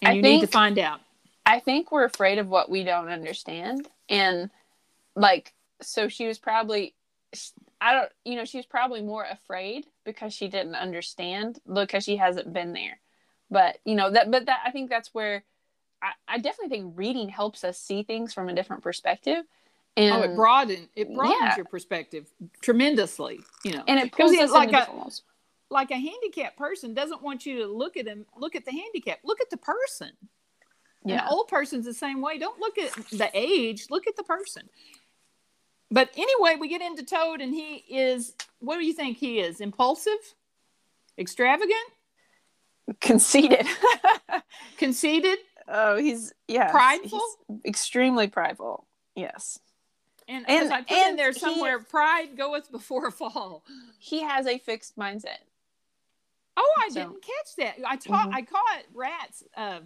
and 0.00 0.12
I 0.12 0.12
you 0.14 0.22
need 0.22 0.40
to 0.40 0.46
find 0.46 0.78
out 0.78 1.00
I 1.46 1.60
think 1.60 1.92
we're 1.92 2.04
afraid 2.04 2.38
of 2.38 2.48
what 2.48 2.70
we 2.70 2.84
don't 2.84 3.08
understand. 3.08 3.88
And 4.08 4.50
like, 5.14 5.52
so 5.82 6.08
she 6.08 6.26
was 6.26 6.38
probably, 6.38 6.94
I 7.80 7.92
don't, 7.92 8.10
you 8.24 8.36
know, 8.36 8.44
she 8.44 8.56
was 8.58 8.66
probably 8.66 9.02
more 9.02 9.24
afraid 9.24 9.86
because 10.04 10.32
she 10.32 10.48
didn't 10.48 10.74
understand 10.74 11.58
because 11.72 12.04
she 12.04 12.16
hasn't 12.16 12.52
been 12.52 12.72
there. 12.72 13.00
But, 13.50 13.78
you 13.84 13.94
know, 13.94 14.10
that, 14.10 14.30
but 14.30 14.46
that, 14.46 14.60
I 14.64 14.70
think 14.70 14.90
that's 14.90 15.12
where 15.12 15.44
I, 16.02 16.12
I 16.26 16.38
definitely 16.38 16.76
think 16.76 16.94
reading 16.96 17.28
helps 17.28 17.64
us 17.64 17.78
see 17.78 18.02
things 18.02 18.32
from 18.34 18.48
a 18.48 18.54
different 18.54 18.82
perspective. 18.82 19.44
And, 19.96 20.12
oh 20.12 20.22
it 20.22 20.34
broaden 20.34 20.88
it 20.96 21.14
broadens 21.14 21.38
Yeah. 21.40 21.56
your 21.56 21.66
perspective 21.66 22.26
tremendously 22.60 23.38
you 23.64 23.70
know 23.74 23.84
and 23.86 24.00
it 24.00 24.10
pulls 24.10 24.36
us 24.36 24.50
like 24.50 24.72
a- 24.72 24.90
worlds. 24.92 25.22
like 25.70 25.92
a 25.92 25.96
handicapped 25.96 26.58
person 26.58 26.94
doesn't 26.94 27.22
want 27.22 27.46
you 27.46 27.60
to 27.60 27.66
look 27.68 27.96
at 27.96 28.04
him 28.04 28.26
look 28.36 28.56
at 28.56 28.64
the 28.64 28.72
handicap 28.72 29.20
look 29.22 29.40
at 29.40 29.50
the 29.50 29.56
person 29.56 30.10
Yeah. 31.04 31.26
An 31.26 31.28
old 31.30 31.46
person's 31.46 31.84
the 31.84 31.94
same 31.94 32.20
way. 32.20 32.38
Don't 32.38 32.58
look 32.58 32.76
at 32.76 32.92
the 33.10 33.30
age, 33.34 33.86
look 33.88 34.08
at 34.08 34.16
the 34.16 34.24
person. 34.24 34.68
But 35.90 36.10
anyway, 36.16 36.56
we 36.58 36.68
get 36.68 36.82
into 36.82 37.04
Toad, 37.04 37.40
and 37.40 37.54
he 37.54 37.76
is 37.88 38.34
what 38.60 38.78
do 38.78 38.84
you 38.84 38.92
think 38.94 39.18
he 39.18 39.40
is? 39.40 39.60
Impulsive? 39.60 40.18
Extravagant? 41.18 41.88
Conceited. 43.00 43.66
Conceited? 44.78 45.38
Oh, 45.68 45.96
he's 45.96 46.32
yeah, 46.48 46.70
Prideful? 46.70 47.20
he's 47.48 47.58
extremely 47.64 48.26
prideful. 48.28 48.86
Yes, 49.14 49.58
And, 50.28 50.44
And- 50.48 50.72
I 50.72 50.82
put 50.82 50.90
in 50.90 51.08
and 51.10 51.18
there 51.18 51.32
he- 51.32 51.38
somewhere, 51.38 51.78
pride 51.78 52.36
goeth 52.36 52.70
before 52.70 53.06
a 53.06 53.12
fall. 53.12 53.64
he 53.98 54.22
has 54.22 54.46
a 54.46 54.58
fixed 54.58 54.96
mindset. 54.98 55.38
Oh, 56.56 56.72
I 56.82 56.88
So- 56.88 56.94
didn't 57.00 57.22
catch 57.22 57.56
that. 57.58 57.74
I 57.86 57.96
taught, 57.96 58.28
Mhm. 58.30 58.34
I 58.34 58.42
caught 58.42 58.82
rats 58.92 59.42
uh, 59.56 59.80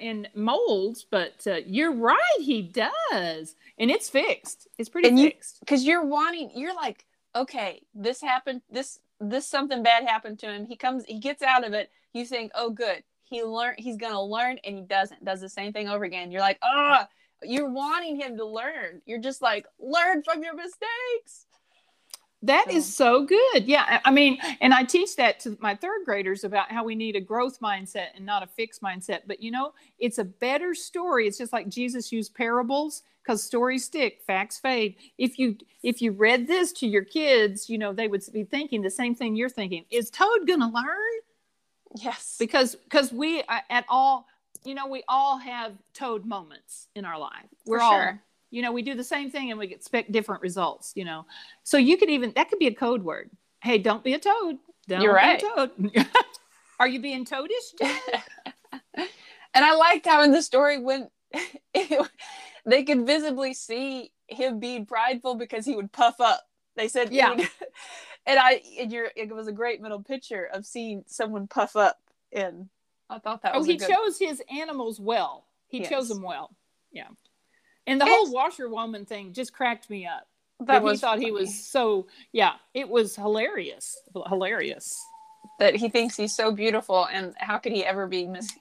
and 0.00 0.28
molds, 0.34 1.06
but 1.10 1.46
uh, 1.46 1.56
you're 1.66 1.92
right, 1.92 2.18
he 2.40 2.62
does, 2.62 3.56
and 3.78 3.90
it's 3.90 4.08
fixed. 4.10 4.68
It's 4.78 4.88
pretty 4.88 5.08
And 5.08 5.18
fixed. 5.18 5.60
because 5.60 5.84
you're 5.84 6.04
wanting 6.04 6.50
you're 6.54 6.74
like 6.74 7.04
okay 7.36 7.82
this 7.94 8.20
happened 8.20 8.62
this 8.70 9.00
this 9.20 9.46
something 9.46 9.82
bad 9.82 10.04
happened 10.06 10.38
to 10.40 10.46
him. 10.46 10.66
He 10.66 10.76
comes 10.76 11.04
he 11.06 11.18
gets 11.18 11.42
out 11.42 11.66
of 11.66 11.72
it. 11.74 11.90
You 12.12 12.24
think 12.24 12.52
oh 12.54 12.70
good. 12.70 13.02
He 13.24 13.42
learned 13.42 13.76
he's 13.78 13.96
gonna 13.96 14.22
learn 14.22 14.58
and 14.64 14.76
he 14.76 14.82
doesn't 14.82 15.24
does 15.24 15.40
the 15.40 15.48
same 15.48 15.72
thing 15.72 15.88
over 15.88 16.04
again. 16.04 16.30
You're 16.30 16.40
like 16.40 16.58
ah 16.62 17.08
you're 17.42 17.70
wanting 17.70 18.16
him 18.16 18.36
to 18.36 18.44
learn. 18.44 19.00
You're 19.06 19.20
just 19.20 19.42
like 19.42 19.66
learn 19.78 20.22
from 20.22 20.42
your 20.42 20.54
mistakes 20.54 21.46
That 22.42 22.70
is 22.70 22.94
so 22.94 23.24
good. 23.24 23.66
Yeah, 23.66 24.00
I 24.04 24.12
mean, 24.12 24.38
and 24.60 24.72
I 24.72 24.84
teach 24.84 25.16
that 25.16 25.40
to 25.40 25.56
my 25.60 25.74
third 25.74 26.04
graders 26.04 26.44
about 26.44 26.70
how 26.70 26.84
we 26.84 26.94
need 26.94 27.16
a 27.16 27.20
growth 27.20 27.58
mindset 27.60 28.08
and 28.14 28.24
not 28.24 28.44
a 28.44 28.46
fixed 28.46 28.80
mindset. 28.80 29.22
But 29.26 29.42
you 29.42 29.50
know, 29.50 29.72
it's 29.98 30.18
a 30.18 30.24
better 30.24 30.72
story. 30.72 31.26
It's 31.26 31.38
just 31.38 31.52
like 31.52 31.68
Jesus 31.68 32.12
used 32.12 32.34
parables 32.34 33.02
because 33.24 33.42
stories 33.42 33.84
stick, 33.84 34.20
facts 34.24 34.58
fade. 34.58 34.96
If 35.18 35.38
you 35.38 35.56
if 35.82 36.00
you 36.00 36.12
read 36.12 36.46
this 36.46 36.72
to 36.74 36.86
your 36.86 37.04
kids, 37.04 37.68
you 37.68 37.76
know, 37.76 37.92
they 37.92 38.06
would 38.06 38.22
be 38.32 38.44
thinking 38.44 38.82
the 38.82 38.90
same 38.90 39.16
thing 39.16 39.34
you're 39.34 39.48
thinking. 39.48 39.84
Is 39.90 40.08
Toad 40.10 40.46
going 40.46 40.60
to 40.60 40.66
learn? 40.66 41.12
yes 41.96 42.36
Because 42.38 42.76
because 42.76 43.12
we 43.12 43.42
uh, 43.42 43.60
at 43.68 43.84
all, 43.88 44.26
you 44.64 44.74
know, 44.74 44.86
we 44.86 45.02
all 45.08 45.38
have 45.38 45.72
Toad 45.92 46.24
moments 46.24 46.86
in 46.94 47.04
our 47.04 47.18
life. 47.18 47.48
We're 47.66 47.78
For 47.78 47.82
all 47.82 47.92
sure. 47.92 48.22
You 48.50 48.62
know 48.62 48.72
we 48.72 48.82
do 48.82 48.94
the 48.94 49.04
same 49.04 49.30
thing 49.30 49.50
and 49.50 49.58
we 49.58 49.66
expect 49.66 50.12
different 50.12 50.42
results 50.42 50.92
you 50.96 51.04
know. 51.04 51.26
So 51.64 51.76
you 51.76 51.96
could 51.96 52.10
even 52.10 52.32
that 52.36 52.48
could 52.48 52.58
be 52.58 52.66
a 52.68 52.74
code 52.74 53.02
word. 53.02 53.30
Hey 53.62 53.78
don't 53.78 54.04
be 54.04 54.14
a 54.14 54.18
toad. 54.18 54.58
Don't 54.88 55.02
You're 55.02 55.12
be 55.12 55.16
right. 55.16 55.42
a 55.42 55.46
toad. 55.54 56.06
Are 56.80 56.88
you 56.88 57.00
being 57.00 57.24
toadish 57.24 57.74
and 58.94 59.64
i 59.64 59.74
liked 59.74 60.06
how 60.06 60.22
in 60.22 60.30
the 60.30 60.42
story 60.42 60.78
when 60.78 61.08
they 62.66 62.84
could 62.84 63.06
visibly 63.06 63.52
see 63.54 64.12
him 64.28 64.60
being 64.60 64.86
prideful 64.86 65.34
because 65.34 65.64
he 65.64 65.74
would 65.74 65.90
puff 65.92 66.20
up. 66.20 66.42
They 66.76 66.88
said 66.88 67.12
Yeah. 67.12 67.30
would- 67.34 67.48
and 68.26 68.38
i 68.38 68.60
and 68.78 68.92
your 68.92 69.08
it 69.16 69.34
was 69.34 69.48
a 69.48 69.52
great 69.52 69.80
middle 69.80 70.02
picture 70.02 70.44
of 70.52 70.66
seeing 70.66 71.02
someone 71.06 71.46
puff 71.48 71.76
up 71.76 71.98
and 72.32 72.68
i 73.10 73.18
thought 73.18 73.42
that 73.42 73.54
oh 73.54 73.58
was 73.58 73.68
a 73.68 73.72
he 73.72 73.78
good, 73.78 73.88
chose 73.88 74.18
his 74.18 74.42
animals 74.50 75.00
well. 75.00 75.46
He 75.66 75.80
Yes. 75.80 75.88
chose 75.90 76.08
them 76.08 76.22
well. 76.22 76.54
Yeah 76.92 77.08
and 77.88 78.00
the 78.00 78.06
Yes. 78.06 78.14
whole 78.14 78.32
washerwoman 78.32 79.04
thing 79.06 79.32
just 79.32 79.52
cracked 79.52 79.90
me 79.90 80.06
up 80.06 80.28
that 80.60 80.82
he 80.82 80.96
thought 80.96 81.18
he 81.18 81.30
was 81.32 81.68
so 81.68 82.06
yeah 82.32 82.54
it 82.74 82.88
was 82.88 83.16
hilarious 83.16 83.98
hilarious 84.28 84.96
that 85.58 85.74
he 85.74 85.88
thinks 85.88 86.16
he's 86.16 86.34
so 86.34 86.52
beautiful 86.52 87.06
and 87.12 87.34
how 87.38 87.58
could 87.58 87.72
he 87.72 87.84
ever 87.84 88.06
be 88.06 88.26
mis 88.26 88.52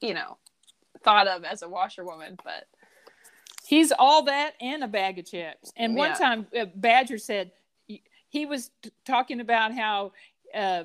you 0.00 0.14
know 0.14 0.36
thought 1.04 1.28
of 1.28 1.44
as 1.44 1.62
a 1.62 1.68
washerwoman 1.68 2.36
but 2.44 2.64
He's 3.64 3.92
all 3.92 4.24
that 4.24 4.54
and 4.60 4.82
a 4.82 4.88
bag 4.88 5.18
of 5.18 5.26
chips. 5.26 5.72
And 5.76 5.96
one 5.96 6.10
Yeah. 6.10 6.14
time, 6.14 6.46
uh, 6.58 6.66
Badger 6.74 7.18
said 7.18 7.52
he 8.28 8.46
was 8.46 8.70
talking 9.06 9.40
about 9.40 9.72
how 9.72 10.12
uh, 10.54 10.84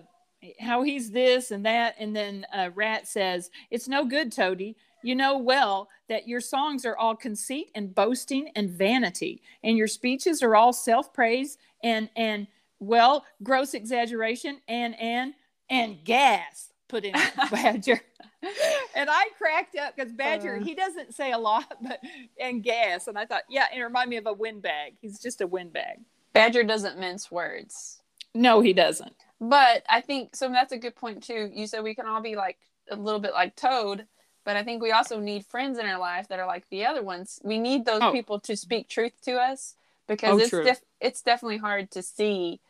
how 0.59 0.83
he's 0.83 1.11
this 1.11 1.51
and 1.51 1.65
that, 1.65 1.95
and 1.99 2.15
then 2.15 2.45
uh, 2.53 2.69
Rat 2.75 3.07
says, 3.07 3.49
"It's 3.71 3.87
no 3.87 4.05
good, 4.05 4.31
Toady. 4.31 4.77
You 5.07 5.15
know 5.15 5.37
well 5.37 5.87
that 6.09 6.27
your 6.27 6.41
songs 6.41 6.85
are 6.85 6.97
all 6.97 7.15
conceit 7.15 7.71
and 7.75 7.95
boasting 7.95 8.49
and 8.57 8.69
vanity, 8.69 9.41
and 9.63 9.77
your 9.77 9.87
speeches 9.87 10.43
are 10.43 10.53
all 10.53 10.73
self 10.73 11.13
praise 11.13 11.57
and 11.81 12.09
and 12.17 12.47
well, 12.79 13.25
gross 13.41 13.73
exaggeration 13.73 14.59
and 14.67 14.99
and 14.99 15.33
and 15.69 16.03
gas." 16.03 16.73
Put 16.89 17.05
in 17.05 17.13
Badger 17.51 18.01
and 18.95 19.09
I 19.09 19.27
cracked 19.37 19.77
up 19.77 19.95
because 19.95 20.11
Badger 20.11 20.57
Uh. 20.57 20.63
he 20.63 20.75
doesn't 20.75 21.13
say 21.13 21.31
a 21.31 21.37
lot, 21.37 21.77
but 21.81 21.99
and 22.39 22.61
gas, 22.61 23.07
and 23.07 23.17
I 23.17 23.25
thought, 23.25 23.43
yeah, 23.49 23.65
it 23.73 23.79
reminded 23.81 24.09
me 24.09 24.17
of 24.17 24.27
a 24.27 24.33
windbag. 24.33 24.95
He's 25.01 25.19
just 25.19 25.39
a 25.41 25.47
windbag. 25.47 25.99
badger 26.33 26.63
doesn't 26.63 26.99
mince 26.99 27.31
words 27.31 28.01
No, 28.35 28.59
he 28.61 28.73
doesn't. 28.73 29.15
But 29.39 29.83
I 29.87 30.01
think 30.01 30.35
so. 30.35 30.49
That's 30.49 30.73
a 30.73 30.77
good 30.77 30.95
point 30.95 31.23
too. 31.23 31.49
You 31.53 31.65
said 31.67 31.83
we 31.83 31.95
can 31.95 32.05
all 32.07 32.21
be 32.21 32.35
like 32.35 32.57
a 32.89 32.95
little 32.95 33.19
bit 33.19 33.33
like 33.33 33.55
Toad, 33.55 34.05
but 34.47 34.55
I 34.55 34.63
think 34.63 34.81
we 34.81 34.93
also 34.93 35.19
need 35.19 35.45
friends 35.45 35.77
in 35.77 35.85
our 35.85 35.99
life 35.99 36.29
that 36.29 36.39
are 36.39 36.47
like 36.47 36.69
the 36.69 36.85
other 36.85 37.03
ones. 37.03 37.37
We 37.43 37.59
need 37.59 37.83
those 37.83 38.01
Oh. 38.01 38.13
people 38.13 38.39
to 38.39 38.55
speak 38.55 38.87
truth 38.87 39.11
to 39.23 39.33
us 39.33 39.75
because 40.07 40.35
Oh, 40.35 40.39
it's 40.39 40.51
def- 40.51 40.85
it's 41.01 41.21
definitely 41.21 41.57
hard 41.57 41.91
to 41.91 42.01
see 42.01 42.61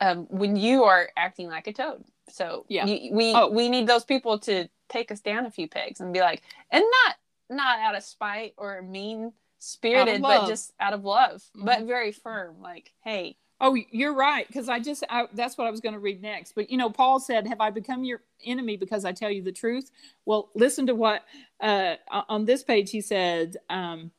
um, 0.00 0.26
when 0.30 0.56
you 0.56 0.84
are 0.84 1.10
acting 1.18 1.48
like 1.48 1.66
a 1.66 1.72
toad. 1.74 2.02
So 2.30 2.64
Yeah. 2.68 2.86
you- 2.86 3.12
we 3.12 3.34
Oh. 3.34 3.48
we 3.48 3.68
need 3.68 3.86
those 3.86 4.04
people 4.06 4.38
to 4.38 4.68
take 4.88 5.10
us 5.12 5.20
down 5.20 5.44
a 5.44 5.50
few 5.50 5.68
pegs 5.68 6.00
and 6.00 6.14
be 6.14 6.20
like, 6.20 6.42
and 6.70 6.82
not 7.04 7.16
not 7.50 7.78
out 7.80 7.94
of 7.94 8.02
spite 8.02 8.54
or 8.56 8.80
mean 8.80 9.34
spirited, 9.58 10.22
but 10.22 10.46
just 10.48 10.72
out 10.80 10.94
of 10.94 11.04
love, 11.04 11.44
but 11.54 11.80
Mhm. 11.80 11.86
very 11.86 12.12
firm. 12.12 12.62
Like, 12.62 12.92
hey, 13.04 13.36
Oh, 13.60 13.76
you're 13.90 14.14
right. 14.14 14.46
Because 14.46 14.68
I 14.68 14.80
just 14.80 15.04
I, 15.10 15.26
that's 15.34 15.58
what 15.58 15.66
I 15.66 15.70
was 15.70 15.80
going 15.80 15.94
to 15.94 15.98
read 15.98 16.22
next. 16.22 16.54
But 16.54 16.70
you 16.70 16.76
know, 16.76 16.90
Paul 16.90 17.20
said, 17.20 17.46
"Have 17.48 17.60
I 17.60 17.70
become 17.70 18.04
your 18.04 18.22
enemy 18.44 18.76
because 18.76 19.04
I 19.04 19.12
tell 19.12 19.30
you 19.30 19.42
the 19.42 19.52
truth?" 19.52 19.90
Well, 20.26 20.50
listen 20.54 20.86
to 20.88 20.94
what 20.94 21.24
uh, 21.60 21.96
on 22.28 22.44
this 22.44 22.62
page 22.64 22.90
he 22.90 23.00
said. 23.00 23.56
Um, 23.70 24.12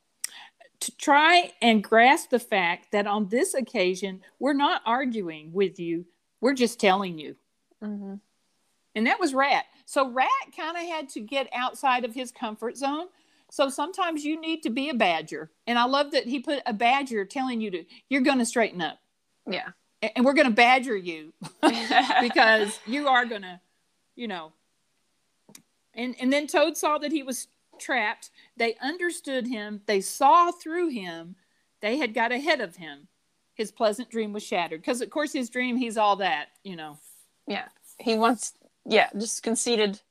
to 0.82 0.96
try 0.98 1.52
and 1.62 1.84
grasp 1.84 2.30
the 2.32 2.40
fact 2.40 2.92
that 2.92 3.08
on 3.08 3.30
this 3.30 3.54
occasion 3.54 4.22
we're 4.40 4.54
not 4.54 4.82
arguing 4.86 5.52
with 5.54 5.80
you; 5.80 6.06
we're 6.42 6.54
just 6.54 6.80
telling 6.80 7.18
you. 7.20 7.36
mhm. 7.84 8.20
and 8.96 9.08
that 9.08 9.20
was 9.20 9.34
rat 9.34 9.66
so 9.86 10.10
rat 10.12 10.30
kind 10.56 10.78
of 10.78 10.84
had 10.84 11.10
to 11.10 11.20
get 11.22 11.48
outside 11.54 12.06
of 12.06 12.14
his 12.14 12.32
comfort 12.32 12.78
zone 12.78 13.08
so 13.52 13.70
sometimes 13.70 14.24
you 14.26 14.40
need 14.40 14.62
to 14.64 14.70
be 14.70 14.90
a 14.90 14.94
badger 14.94 15.52
and 15.68 15.78
i 15.80 15.86
love 15.86 16.12
that 16.12 16.26
he 16.26 16.40
put 16.40 16.62
a 16.66 16.74
badger 16.74 17.26
telling 17.26 17.62
you 17.62 17.72
to 17.72 17.86
you're 18.10 18.22
going 18.22 18.40
to 18.40 18.46
straighten 18.46 18.82
up 18.82 19.00
yeah, 19.48 19.70
and 20.02 20.26
we're 20.26 20.34
going 20.34 20.48
to 20.48 20.54
badger 20.54 20.96
you 20.96 21.34
because 22.22 22.80
you 22.86 23.08
are 23.08 23.26
going 23.26 23.42
to 23.44 23.60
you 24.16 24.28
know. 24.28 24.52
And 25.94 26.16
and 26.20 26.32
then 26.32 26.48
toad 26.48 26.78
saw 26.78 26.98
that 27.00 27.12
he 27.12 27.24
was 27.24 27.48
trapped. 27.80 28.30
They 28.58 28.76
understood 28.82 29.48
him. 29.48 29.82
They 29.86 30.02
saw 30.02 30.52
through 30.52 30.90
him. 30.90 31.36
They 31.82 31.98
had 31.98 32.14
got 32.14 32.32
ahead 32.32 32.62
of 32.62 32.76
him. 32.76 33.08
His 33.56 33.72
pleasant 33.72 34.10
dream 34.10 34.34
was 34.34 34.44
shattered. 34.44 34.82
Because 34.82 35.02
of 35.02 35.10
course 35.10 35.34
his 35.34 35.50
dream 35.50 35.78
he's 35.78 35.98
all 35.98 36.18
that 36.18 36.50
you 36.64 36.76
know. 36.76 37.00
Yeah. 37.48 37.68
He 38.00 38.18
wants 38.18 38.54
yeah 38.86 39.10
just 39.18 39.42
conceited. 39.42 40.02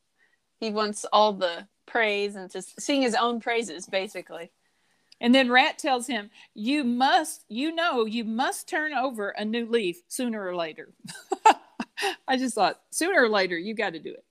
He 0.58 0.70
wants 0.70 1.04
all 1.12 1.32
the 1.32 1.68
praise 1.86 2.34
and 2.34 2.50
to 2.50 2.60
sing 2.62 3.02
his 3.02 3.14
own 3.14 3.40
praises 3.40 3.86
basically 3.86 4.50
And 5.20 5.34
then 5.34 5.50
Rat 5.50 5.78
tells 5.78 6.06
him, 6.06 6.30
You 6.54 6.84
must, 6.84 7.44
you 7.48 7.74
know, 7.74 8.04
you 8.04 8.24
must 8.24 8.68
turn 8.68 8.92
over 8.94 9.30
a 9.30 9.44
new 9.44 9.66
leaf 9.66 10.02
sooner 10.08 10.46
or 10.46 10.54
later. 10.56 10.92
I 12.28 12.36
just 12.36 12.54
thought, 12.54 12.80
sooner 12.90 13.22
or 13.22 13.28
later, 13.28 13.58
you 13.58 13.74
got 13.74 13.94
to 13.94 13.98
do 13.98 14.12
it. 14.12 14.24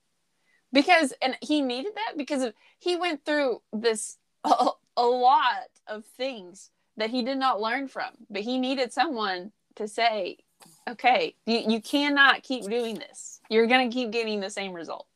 because 0.71 1.13
and 1.21 1.37
he 1.41 1.61
needed 1.61 1.93
that 1.95 2.17
because 2.17 2.43
of, 2.43 2.53
he 2.79 2.95
went 2.95 3.25
through 3.25 3.61
this 3.73 4.17
a, 4.43 4.69
a 4.95 5.03
lot 5.05 5.69
of 5.87 6.05
things 6.17 6.69
that 6.97 7.09
he 7.09 7.23
did 7.23 7.37
not 7.37 7.61
learn 7.61 7.87
from 7.87 8.11
but 8.29 8.41
he 8.41 8.57
needed 8.57 8.91
someone 8.93 9.51
to 9.75 9.87
say 9.87 10.37
okay 10.89 11.35
you, 11.45 11.63
you 11.67 11.81
cannot 11.81 12.43
keep 12.43 12.63
doing 12.69 12.95
this 12.95 13.39
you're 13.49 13.67
going 13.67 13.89
to 13.89 13.93
keep 13.93 14.11
getting 14.11 14.39
the 14.39 14.49
same 14.49 14.73
result 14.73 15.07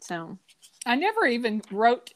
so 0.00 0.38
I 0.86 0.96
never 0.96 1.26
even 1.26 1.62
wrote 1.70 2.12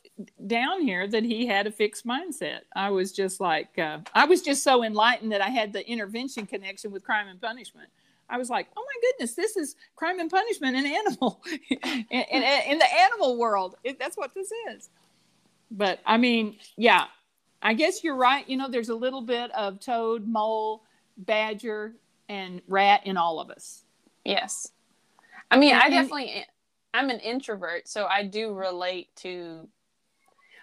down 0.46 0.83
here 0.83 1.07
that 1.07 1.24
he 1.24 1.46
had 1.46 1.66
a 1.66 1.70
fixed 1.70 2.07
mindset. 2.07 2.61
I 2.74 2.90
was 2.90 3.12
just 3.12 3.40
like, 3.40 3.78
uh, 3.78 3.98
I 4.14 4.24
was 4.24 4.42
just 4.42 4.62
so 4.62 4.83
enlightened 4.83 5.33
that 5.33 5.40
I 5.40 5.48
had 5.48 5.72
the 5.72 5.88
intervention 5.88 6.46
connection 6.46 6.90
with 6.90 7.04
crime 7.04 7.28
and 7.28 7.40
punishment. 7.40 7.88
I 8.31 8.37
was 8.37 8.50
like, 8.50 8.68
oh 8.76 8.85
my 8.85 9.09
goodness, 9.11 9.35
this 9.35 9.57
is 9.57 9.76
crime 9.96 10.20
and 10.20 10.31
punishment 10.31 10.76
in 10.76 10.87
animal, 10.87 11.42
in, 11.70 12.04
in, 12.11 12.42
in 12.42 12.78
the 12.78 12.94
animal 12.94 13.38
world. 13.38 13.76
It, 13.85 13.98
that's 13.98 14.16
what 14.16 14.35
this 14.35 14.50
is. 14.70 14.90
But 15.70 16.00
I 16.04 16.16
mean, 16.16 16.57
yeah, 16.76 17.04
I 17.62 17.74
guess 17.74 18.04
you're 18.04 18.16
right. 18.16 18.48
You 18.48 18.57
know, 18.57 18.68
there's 18.68 18.90
a 18.90 18.94
little 18.94 19.22
bit 19.22 19.50
of 19.52 19.81
toad, 19.81 20.26
mole, 20.26 20.83
badger, 21.16 21.94
and 22.28 22.61
rat 22.68 23.02
in 23.07 23.16
all 23.16 23.40
of 23.40 23.50
us. 23.50 23.85
Yes. 24.24 24.72
I 25.50 25.59
mean, 25.59 25.74
I 25.74 25.88
definitely 25.88 26.44
I'm 26.92 27.11
an 27.11 27.20
introvert, 27.20 27.88
so 27.88 28.07
I 28.07 28.24
do 28.24 28.52
relate 28.52 29.14
to 29.16 29.68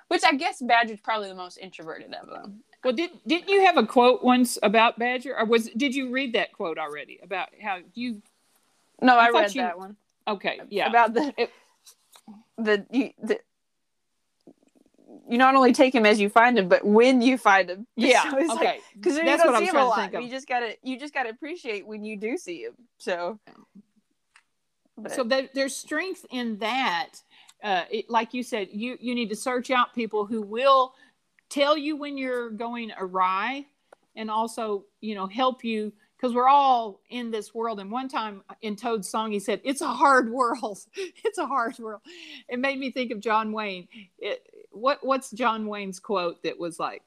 which 0.08 0.24
I 0.26 0.34
guess 0.36 0.62
Badger's 0.62 1.00
probably 1.02 1.30
the 1.30 1.36
most 1.36 1.58
introverted 1.58 2.14
of 2.14 2.28
them. 2.28 2.64
Well, 2.84 2.94
did 2.94 3.12
didn't 3.26 3.50
you 3.50 3.66
have 3.66 3.78
a 3.78 3.86
quote 3.86 4.24
once 4.24 4.60
about 4.62 5.00
Badger, 5.00 5.38
or 5.38 5.46
was 5.46 5.70
did 5.72 5.96
you 5.96 6.12
read 6.12 6.34
that 6.34 6.54
quote 6.54 6.78
already 6.78 7.20
about 7.24 7.50
how 7.62 7.80
you? 7.94 8.22
No, 9.02 9.18
I, 9.18 9.28
I 9.28 9.30
read 9.32 9.56
you- 9.56 9.62
that 9.62 9.78
one. 9.78 9.96
Okay, 10.28 10.60
yeah, 10.70 10.90
About 10.90 11.14
the 11.14 11.34
It- 11.38 11.52
the, 12.58 12.86
you, 12.90 13.12
the 13.22 13.40
you 15.28 15.38
not 15.38 15.56
only 15.56 15.74
take 15.74 15.94
him 15.94 16.06
as 16.06 16.20
you 16.20 16.30
find 16.30 16.58
him, 16.58 16.68
but 16.68 16.86
when 16.86 17.22
you 17.22 17.38
find 17.38 17.70
him. 17.70 17.88
Yeah. 17.96 18.30
So 18.30 18.56
okay. 18.56 18.80
because 18.96 19.18
you 19.18 19.26
That's 19.26 19.44
don't 19.44 19.54
what 19.54 19.60
see 19.62 19.70
I'm 19.70 19.76
him 19.76 19.82
a 19.82 19.88
lot. 19.88 20.24
You 20.24 20.30
just 20.30 20.48
gotta 20.48 20.76
you 20.84 21.00
just 21.00 21.14
gotta 21.14 21.30
appreciate 21.30 21.86
when 21.86 22.04
you 22.04 22.18
do 22.18 22.38
see 22.38 22.64
him. 22.64 22.74
So. 22.98 23.40
But, 24.98 25.12
so 25.12 25.26
there, 25.26 25.50
there's 25.54 25.76
strength 25.76 26.26
in 26.32 26.60
that 26.60 27.22
uh, 27.64 27.84
it, 27.92 28.10
like 28.10 28.34
you 28.34 28.44
said 28.44 28.68
you 28.72 28.98
you 29.00 29.16
need 29.16 29.30
to 29.30 29.36
search 29.36 29.72
out 29.72 29.94
people 29.96 30.26
who 30.26 30.42
will 30.42 30.94
tell 31.50 31.78
you 31.78 31.96
when 31.96 32.18
you're 32.18 32.50
going 32.50 32.92
awry 33.00 33.66
and 34.16 34.30
also 34.32 34.86
you 35.02 35.16
know 35.16 35.28
help 35.28 35.64
you 35.64 35.92
because 36.18 36.34
we're 36.34 36.48
all 36.48 37.02
in 37.10 37.30
this 37.30 37.54
world. 37.54 37.80
And 37.80 37.92
one 37.92 38.08
time 38.08 38.42
in 38.62 38.76
toad's 38.76 39.10
song 39.10 39.32
he 39.32 39.40
said 39.40 39.62
it's 39.64 39.82
a 39.82 39.88
hard 39.88 40.30
world. 40.32 40.80
It's 41.24 41.38
a 41.38 41.46
hard 41.46 41.78
world. 41.80 42.02
It 42.48 42.60
made 42.60 42.80
me 42.80 42.92
think 42.92 43.12
of 43.12 43.20
john 43.20 43.52
wayne. 43.52 43.88
It, 44.20 44.42
what 44.72 45.06
what's 45.06 45.32
john 45.32 45.68
wayne's 45.68 46.00
quote 46.00 46.44
that 46.44 46.60
was 46.60 46.80
like 46.80 47.02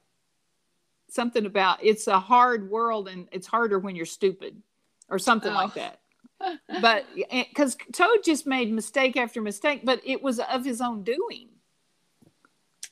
something 1.09 1.45
about 1.45 1.79
it's 1.83 2.07
a 2.07 2.19
hard 2.19 2.69
world 2.69 3.07
and 3.07 3.27
it's 3.31 3.47
harder 3.47 3.79
when 3.79 3.95
you're 3.95 4.05
stupid 4.05 4.61
or 5.09 5.17
something 5.19 5.51
Oh. 5.51 5.55
like 5.55 5.73
that 5.75 5.98
but 6.81 7.05
because 7.29 7.77
Toad 7.93 8.23
just 8.23 8.47
made 8.47 8.71
mistake 8.71 9.17
after 9.17 9.41
mistake, 9.41 9.81
but 9.83 10.01
it 10.03 10.21
was 10.21 10.39
of 10.39 10.65
his 10.65 10.81
own 10.81 11.03
doing, 11.03 11.49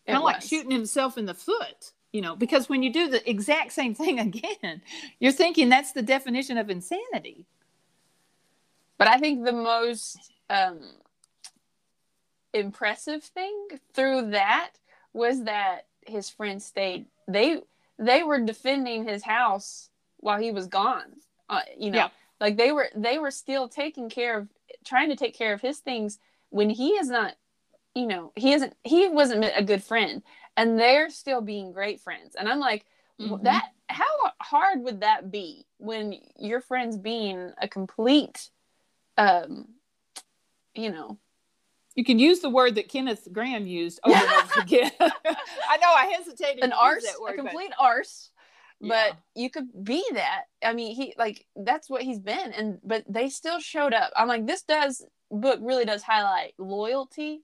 kind 0.06 0.18
of 0.18 0.24
like 0.24 0.42
shooting 0.42 0.72
himself 0.72 1.18
in 1.18 1.26
the 1.26 1.34
foot. 1.34 1.94
You 2.14 2.22
know, 2.22 2.36
because 2.36 2.70
when 2.70 2.84
you 2.84 2.92
do 2.92 3.10
the 3.10 3.30
exact 3.30 3.74
same 3.74 3.94
thing 3.94 4.20
again, 4.28 4.82
you're 5.20 5.32
thinking 5.32 5.70
that's 5.70 5.92
the 5.92 6.02
definition 6.02 6.58
of 6.58 6.70
insanity. 6.70 7.46
But 8.98 9.08
I 9.08 9.18
think 9.20 9.46
the 9.46 9.52
most 9.52 10.18
um, 10.50 10.80
impressive 12.54 13.24
thing 13.24 13.68
through 13.94 14.32
that 14.32 14.72
was 15.14 15.44
that 15.44 15.86
his 16.06 16.30
friends 16.30 16.66
stayed. 16.66 17.06
They 17.28 17.62
they 18.00 18.24
were 18.24 18.40
defending 18.40 19.08
his 19.08 19.24
house 19.24 19.90
while 20.18 20.40
he 20.40 20.52
was 20.52 20.68
gone. 20.68 21.18
Uh, 21.50 21.62
you 21.78 21.92
know, 21.92 21.98
Yeah. 22.00 22.10
Like 22.40 22.58
they 22.58 22.72
were 22.72 22.90
they 22.96 23.18
were 23.18 23.32
still 23.32 23.68
taking 23.68 24.10
care 24.10 24.38
of 24.38 24.48
trying 24.86 25.10
to 25.10 25.16
take 25.16 25.36
care 25.38 25.54
of 25.54 25.62
his 25.62 25.80
things 25.80 26.20
when 26.50 26.70
he 26.70 26.90
is 26.92 27.10
not. 27.10 27.34
You 27.96 28.06
know, 28.06 28.32
he 28.36 28.54
isn't. 28.54 28.76
He 28.84 29.08
wasn't 29.10 29.46
a 29.56 29.64
good 29.64 29.84
friend, 29.84 30.22
and 30.56 30.80
they're 30.80 31.10
still 31.10 31.42
being 31.42 31.72
great 31.72 32.00
friends. 32.00 32.36
And 32.36 32.48
I'm 32.48 32.60
like, 32.60 32.86
Mhm. 33.20 33.42
that 33.44 33.70
how 33.90 34.06
hard 34.42 34.84
would 34.84 35.02
that 35.02 35.32
be 35.32 35.66
when 35.78 36.20
your 36.38 36.62
friend's 36.62 36.98
being 36.98 37.54
a 37.60 37.68
complete 37.68 38.52
um 39.18 39.70
you 40.76 40.92
know 40.92 41.18
You 41.96 42.04
can 42.04 42.20
use 42.20 42.42
the 42.42 42.50
word 42.52 42.76
that 42.76 42.90
Kenneth 42.90 43.28
Grahame 43.32 43.68
used 43.68 44.00
over 44.04 44.14
and 44.16 44.32
over 44.44 44.60
again. 44.62 44.92
I 45.00 45.78
know 45.78 45.92
I 45.96 46.14
hesitated. 46.16 46.64
an 46.64 46.70
to 46.70 46.76
use 46.76 46.80
arse 46.84 47.06
a 47.06 47.14
but- 47.26 47.36
complete 47.38 47.72
arse 48.82 48.88
Yeah. 48.90 49.10
but 49.12 49.18
you 49.36 49.50
could 49.50 49.68
be 49.84 50.04
that 50.14 50.44
i 50.64 50.74
mean 50.74 50.96
he 50.96 51.14
like 51.18 51.46
that's 51.56 51.90
what 51.90 52.02
he's 52.04 52.20
been 52.20 52.52
and 52.54 52.80
but 52.84 53.04
they 53.08 53.30
still 53.30 53.60
showed 53.60 53.94
up 53.94 54.12
i'm 54.16 54.28
like 54.28 54.46
this 54.48 54.64
does 54.64 55.06
book 55.32 55.60
really 55.62 55.86
does 55.86 56.04
highlight 56.04 56.54
loyalty 56.58 57.42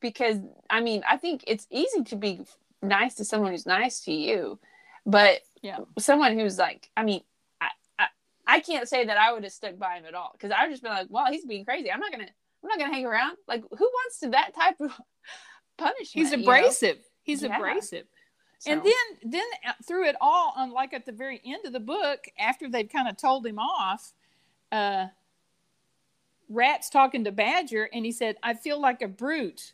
because 0.00 0.38
i 0.70 0.80
mean 0.80 1.02
i 1.08 1.16
think 1.16 1.44
it's 1.46 1.66
easy 1.70 2.02
to 2.04 2.16
be 2.16 2.40
nice 2.82 3.14
to 3.14 3.24
someone 3.24 3.52
who's 3.52 3.66
nice 3.66 4.00
to 4.00 4.12
you 4.12 4.58
but 5.06 5.40
Yeah. 5.62 5.78
someone 5.98 6.38
who's 6.38 6.58
like 6.58 6.90
i 6.96 7.02
mean 7.04 7.20
i 7.60 7.68
i, 7.98 8.06
I 8.46 8.60
can't 8.60 8.88
say 8.88 9.04
that 9.06 9.16
i 9.16 9.32
would 9.32 9.44
have 9.44 9.52
stuck 9.52 9.78
by 9.78 9.96
him 9.96 10.04
at 10.04 10.14
all 10.14 10.30
because 10.32 10.50
i 10.50 10.64
would 10.64 10.72
just 10.72 10.82
been 10.82 10.92
like 10.92 11.06
well 11.10 11.26
he's 11.30 11.46
being 11.46 11.64
crazy 11.64 11.90
i'm 11.90 12.00
not 12.00 12.12
gonna 12.12 12.24
i'm 12.62 12.68
not 12.68 12.78
gonna 12.78 12.92
hang 12.92 13.06
around 13.06 13.36
like 13.48 13.62
who 13.70 13.84
wants 13.98 14.18
to 14.20 14.28
that 14.30 14.54
type 14.54 14.76
of 14.80 14.92
punishment 15.78 16.08
He's 16.12 16.30
you 16.32 16.38
know? 16.38 16.42
abrasive. 16.44 16.98
He's 17.22 17.42
Yeah. 17.42 17.56
abrasive. 17.56 18.06
So- 18.58 18.72
And 18.72 18.82
then, 18.82 19.30
then 19.30 19.46
uh, 19.66 19.72
through 19.86 20.06
it 20.08 20.16
all, 20.20 20.52
on 20.56 20.70
like 20.70 20.94
at 20.94 21.04
the 21.06 21.12
very 21.12 21.40
end 21.44 21.64
of 21.66 21.72
the 21.72 21.80
book, 21.80 22.26
after 22.38 22.68
they've 22.68 22.88
kind 22.88 23.08
of 23.08 23.16
told 23.16 23.46
him 23.46 23.58
off, 23.58 24.12
uh, 24.72 25.08
Rat's 26.48 26.88
talking 26.88 27.24
to 27.24 27.32
Badger, 27.32 27.88
and 27.92 28.04
he 28.04 28.12
said, 28.12 28.36
"I 28.42 28.54
feel 28.54 28.80
like 28.80 29.02
a 29.02 29.08
brute. 29.08 29.72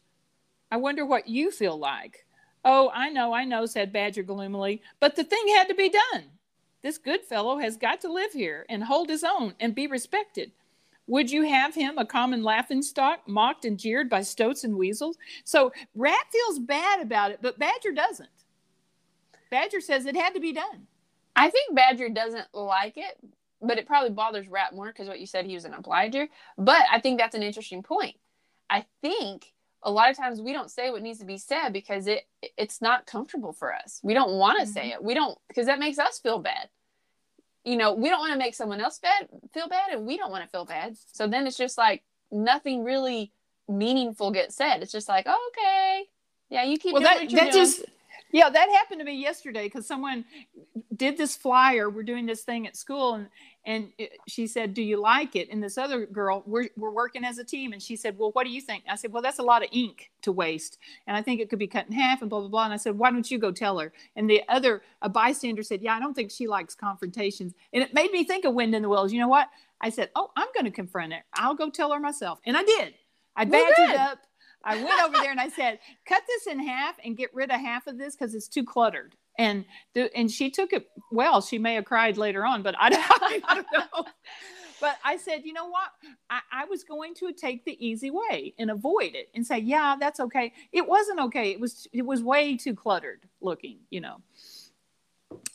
I 0.71 0.79
wonder 0.79 1.05
what 1.05 1.29
you 1.29 1.51
feel 1.51 1.77
like." 1.77 2.25
Oh, 2.65 2.91
I 2.95 3.11
know, 3.11 3.33
I 3.35 3.45
know," 3.45 3.67
said 3.67 3.93
Badger 3.93 4.23
gloomily. 4.23 4.81
But 4.99 5.17
the 5.17 5.25
thing 5.25 5.49
had 5.49 5.69
to 5.69 5.75
be 5.75 5.91
done. 5.91 6.31
This 6.81 6.99
good 6.99 7.23
fellow 7.23 7.59
has 7.59 7.77
got 7.77 8.01
to 8.01 8.13
live 8.13 8.33
here 8.33 8.65
and 8.69 8.85
hold 8.85 9.09
his 9.09 9.23
own 9.23 9.55
and 9.61 9.75
be 9.75 9.87
respected. 9.87 10.53
Would 11.07 11.31
you 11.31 11.43
have 11.43 11.75
him 11.75 11.99
a 11.99 12.07
common 12.07 12.43
laughing 12.43 12.81
stock, 12.83 13.29
mocked 13.29 13.65
and 13.65 13.79
jeered 13.79 14.09
by 14.09 14.23
stoats 14.23 14.65
and 14.65 14.77
weasels? 14.77 15.19
So 15.45 15.73
Rat 15.95 16.27
feels 16.33 16.59
bad 16.59 17.01
about 17.01 17.33
it, 17.33 17.41
but 17.43 17.59
Badger 17.59 17.93
doesn't. 17.93 18.31
Badger 19.53 19.83
says 19.83 20.07
it 20.07 20.17
had 20.17 20.35
to 20.35 20.41
be 20.41 20.53
done. 20.53 20.89
I 21.37 21.51
think 21.51 21.77
Badger 21.77 22.09
doesn't 22.09 22.47
like 22.55 22.97
it, 22.97 23.19
but 23.61 23.79
it 23.79 23.87
probably 23.87 24.11
bothers 24.11 24.49
Rat 24.49 24.75
more 24.75 24.87
because 24.87 25.07
what 25.07 25.21
you 25.21 25.27
said 25.27 25.47
he 25.47 25.55
was 25.55 25.67
an 25.67 25.75
obliger. 25.75 26.27
But 26.57 26.83
I 26.91 27.01
think 27.01 27.19
that's 27.19 27.35
an 27.35 27.43
interesting 27.43 27.83
point. 27.83 28.17
I 28.71 28.87
think 29.03 29.53
a 29.83 29.91
lot 29.91 30.11
of 30.11 30.17
times 30.17 30.41
we 30.41 30.55
don't 30.55 30.71
say 30.71 30.91
what 30.91 31.03
needs 31.03 31.19
to 31.19 31.27
be 31.27 31.37
said 31.37 31.71
because 31.71 32.07
it 32.07 32.23
it's 32.57 32.81
not 32.81 33.07
comfortable 33.07 33.53
for 33.53 33.75
us. 33.75 34.01
We 34.03 34.15
don't 34.15 34.39
want 34.39 34.59
to 34.59 34.65
mm-hmm. 34.65 34.73
say 34.73 34.93
it. 34.93 35.05
We 35.05 35.13
don't 35.13 35.39
because 35.49 35.67
that 35.67 35.79
makes 35.79 35.99
us 35.99 36.19
feel 36.19 36.39
bad. 36.39 36.71
You 37.63 37.77
know, 37.77 37.93
we 37.93 38.09
don't 38.09 38.21
want 38.21 38.33
to 38.33 38.39
make 38.39 38.55
someone 38.55 38.81
else 38.81 38.99
bad 38.99 39.29
feel 39.53 39.69
bad, 39.69 39.93
and 39.93 40.07
we 40.07 40.17
don't 40.17 40.31
want 40.31 40.45
to 40.45 40.51
feel 40.51 40.65
bad. 40.65 40.97
So 41.13 41.29
then 41.29 41.47
it's 41.47 41.59
just 41.59 41.77
like 41.77 42.03
nothing 42.31 42.85
really 42.85 43.33
meaningful 43.69 44.31
gets 44.31 44.57
said. 44.57 44.83
It's 44.83 44.93
just 44.93 45.09
like, 45.09 45.27
oh, 45.29 45.51
okay, 45.53 46.05
yeah, 46.49 46.65
you 46.65 46.79
keep 46.79 46.95
well, 46.95 47.03
doing 47.03 47.15
that 47.15 47.21
what 47.21 47.31
you're 47.31 47.41
that 47.41 47.53
doing. 47.53 47.65
just 47.65 47.85
yeah, 48.33 48.49
that 48.49 48.69
happened 48.71 49.01
to 49.01 49.05
me 49.05 49.21
yesterday 49.21 49.65
because 49.65 49.87
someone 49.87 50.25
did 50.97 51.19
this 51.19 51.37
flyer. 51.37 51.91
We're 51.91 52.03
doing 52.03 52.25
this 52.25 52.43
thing 52.43 52.67
at 52.67 52.77
school, 52.77 53.15
and 53.15 53.29
and 53.65 53.93
it, 53.99 54.13
she 54.27 54.47
said, 54.47 54.73
"Do 54.73 54.83
you 54.83 54.99
like 54.99 55.37
it?" 55.37 55.51
And 55.51 55.63
this 55.63 55.77
other 55.77 56.07
girl, 56.07 56.43
we're 56.47 56.71
we're 56.77 56.91
working 56.91 57.25
as 57.25 57.37
a 57.39 57.45
team, 57.45 57.73
and 57.73 57.83
she 57.83 57.95
said, 57.95 58.19
"Well, 58.19 58.31
what 58.33 58.45
do 58.45 58.51
you 58.51 58.63
think?" 58.63 58.85
I 58.89 58.97
said, 58.97 59.13
"Well, 59.13 59.23
that's 59.23 59.39
a 59.39 59.43
lot 59.43 59.63
of 59.63 59.69
ink 59.71 60.11
to 60.23 60.33
waste, 60.33 60.79
and 61.07 61.17
I 61.17 61.21
think 61.21 61.41
it 61.41 61.51
could 61.51 61.59
be 61.59 61.67
cut 61.67 61.87
in 61.87 61.93
half, 61.93 62.23
and 62.23 62.31
blah 62.31 62.41
blah 62.41 62.49
blah." 62.49 62.65
And 62.65 62.73
I 62.73 62.79
said, 62.79 62.99
"Why 62.99 63.11
don't 63.11 63.31
you 63.31 63.39
go 63.39 63.53
tell 63.53 63.79
her?" 63.79 63.93
And 64.17 64.29
the 64.29 64.43
other, 64.49 64.83
a 65.03 65.11
bystander, 65.11 65.63
said, 65.63 65.83
"Yeah, 65.83 65.95
I 65.95 66.01
don't 66.01 66.15
think 66.15 66.31
she 66.31 66.47
likes 66.47 66.75
confrontations," 66.75 67.53
and 67.73 67.83
it 67.83 67.93
made 67.93 68.13
me 68.13 68.25
think 68.25 68.47
of 68.47 68.55
Wind 68.55 68.75
in 68.75 68.83
the 68.83 68.89
Willows. 68.89 69.13
You 69.13 69.21
know 69.21 69.29
what? 69.29 69.49
I 69.81 69.91
said, 69.91 70.11
"Oh, 70.17 70.31
I'm 70.37 70.49
going 70.55 70.65
to 70.65 70.71
confront 70.71 71.13
it. 71.13 71.23
I'll 71.35 71.55
go 71.55 71.69
tell 71.69 71.93
her 71.93 72.01
myself," 72.01 72.41
and 72.47 72.57
I 72.57 72.63
did. 72.63 72.95
I 73.37 73.45
badgered 73.45 73.77
good. 73.77 73.97
up. 73.97 74.19
I 74.65 74.83
went 74.83 75.03
over 75.03 75.17
there 75.19 75.31
and 75.31 75.41
I 75.41 75.49
said, 75.49 75.79
"Cut 76.07 76.23
this 76.27 76.47
in 76.47 76.59
half 76.61 76.97
and 77.05 77.17
get 77.17 77.35
rid 77.35 77.51
of 77.51 77.61
half 77.61 77.87
of 77.87 77.99
this 77.99 78.15
because 78.15 78.35
it's 78.35 78.49
too 78.49 78.65
cluttered." 78.65 79.17
And 79.39 79.65
the, 79.95 80.15
and 80.17 80.31
she 80.31 80.51
took 80.51 80.73
it 80.73 80.89
well. 81.11 81.41
She 81.41 81.59
may 81.59 81.75
have 81.75 81.85
cried 81.85 82.19
later 82.19 82.45
on, 82.45 82.63
but 82.63 82.75
I, 82.79 82.89
I 83.45 83.55
don't 83.55 83.67
know. 83.73 84.05
But 84.83 84.99
I 85.05 85.17
said, 85.17 85.43
you 85.45 85.53
know 85.53 85.69
what? 85.69 85.91
I, 86.29 86.41
I 86.51 86.65
was 86.65 86.83
going 86.83 87.15
to 87.15 87.33
take 87.33 87.65
the 87.65 87.87
easy 87.87 88.11
way 88.11 88.53
and 88.59 88.69
avoid 88.69 89.15
it 89.15 89.29
and 89.33 89.47
say, 89.47 89.61
yeah, 89.61 89.95
that's 89.99 90.19
okay. 90.19 90.53
It 90.73 90.87
wasn't 90.87 91.21
okay. 91.21 91.53
It 91.53 91.61
was 91.61 91.87
it 91.93 92.03
was 92.03 92.21
way 92.21 92.57
too 92.57 92.75
cluttered 92.75 93.21
looking, 93.41 93.79
you 93.91 94.01
know. 94.01 94.17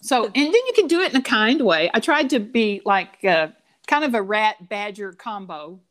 So 0.02 0.24
and 0.24 0.34
then 0.34 0.54
you 0.54 0.72
can 0.74 0.88
do 0.88 1.02
it 1.02 1.12
in 1.12 1.17
a 1.17 1.22
kind 1.22 1.60
way. 1.62 1.91
I 1.93 2.00
tried 2.00 2.30
to 2.30 2.39
be 2.39 2.82
like 2.86 3.24
uh, 3.26 3.50
kind 3.86 4.06
of 4.06 4.15
a 4.15 4.22
rat 4.22 4.70
badger 4.70 5.12
combo. 5.12 5.82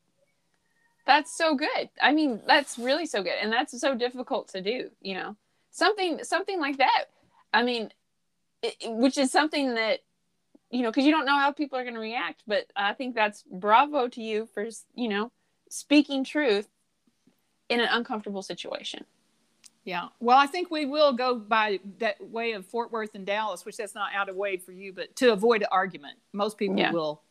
That's 1.07 1.37
so 1.37 1.55
good. 1.55 1.89
I 2.03 2.13
mean, 2.13 2.41
that's 2.47 2.79
really 2.79 3.07
so 3.07 3.23
good, 3.23 3.35
and 3.41 3.53
that's 3.53 3.79
so 3.81 3.95
difficult 3.95 4.49
to 4.49 4.61
do. 4.61 4.91
You 5.01 5.15
know, 5.15 5.37
something 5.71 6.23
something 6.25 6.61
like 6.61 6.79
that. 6.79 7.05
I 7.55 7.63
mean, 7.63 7.93
it, 8.63 8.75
which 8.85 9.17
is 9.17 9.31
something 9.31 9.75
that 9.75 10.01
you 10.71 10.83
know, 10.83 10.91
because 10.91 11.05
you 11.05 11.13
don't 11.13 11.27
know 11.27 11.39
how 11.39 11.53
people 11.53 11.79
are 11.79 11.85
going 11.85 11.95
to 11.95 12.01
react. 12.01 12.43
But 12.47 12.67
I 12.75 12.93
think 12.93 13.15
that's 13.15 13.45
bravo 13.51 14.09
to 14.09 14.21
you 14.21 14.49
for 14.53 14.67
you 14.95 15.09
know 15.09 15.31
speaking 15.71 16.25
truth 16.25 16.69
in 17.69 17.81
an 17.81 17.89
uncomfortable 17.91 18.43
situation. 18.43 19.05
Yeah. 19.85 20.09
Well, 20.19 20.37
I 20.37 20.47
think 20.49 20.73
we 20.73 20.85
will 20.85 21.13
go 21.13 21.37
by 21.37 21.79
that 21.99 22.17
way 22.21 22.53
of 22.53 22.67
Fort 22.67 22.91
Worth 22.91 23.15
and 23.15 23.25
Dallas, 23.25 23.65
which 23.65 23.77
that's 23.77 23.95
not 23.95 24.11
out 24.13 24.29
of 24.29 24.35
way 24.35 24.57
for 24.57 24.73
you, 24.73 24.93
but 24.93 25.15
to 25.17 25.33
avoid 25.33 25.63
an 25.63 25.69
argument. 25.71 26.19
Most 26.33 26.59
people 26.59 26.77
Yeah. 26.77 26.91
will. 26.91 27.23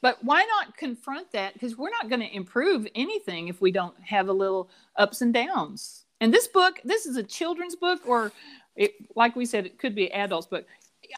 But 0.00 0.22
why 0.22 0.44
not 0.44 0.76
confront 0.76 1.32
that? 1.32 1.54
Because 1.54 1.76
we're 1.76 1.90
not 1.90 2.08
going 2.08 2.20
to 2.20 2.34
improve 2.34 2.86
anything 2.94 3.48
if 3.48 3.60
we 3.60 3.72
don't 3.72 3.98
have 4.00 4.28
a 4.28 4.32
little 4.32 4.70
ups 4.96 5.22
and 5.22 5.34
downs. 5.34 6.04
And 6.20 6.32
this 6.32 6.48
book, 6.48 6.80
this 6.84 7.06
is 7.06 7.16
a 7.16 7.22
children's 7.22 7.76
book, 7.76 8.00
or 8.06 8.32
it, 8.76 8.92
like 9.16 9.34
we 9.34 9.44
said, 9.44 9.66
it 9.66 9.78
could 9.78 9.94
be 9.94 10.12
adult's 10.12 10.46
book. 10.46 10.66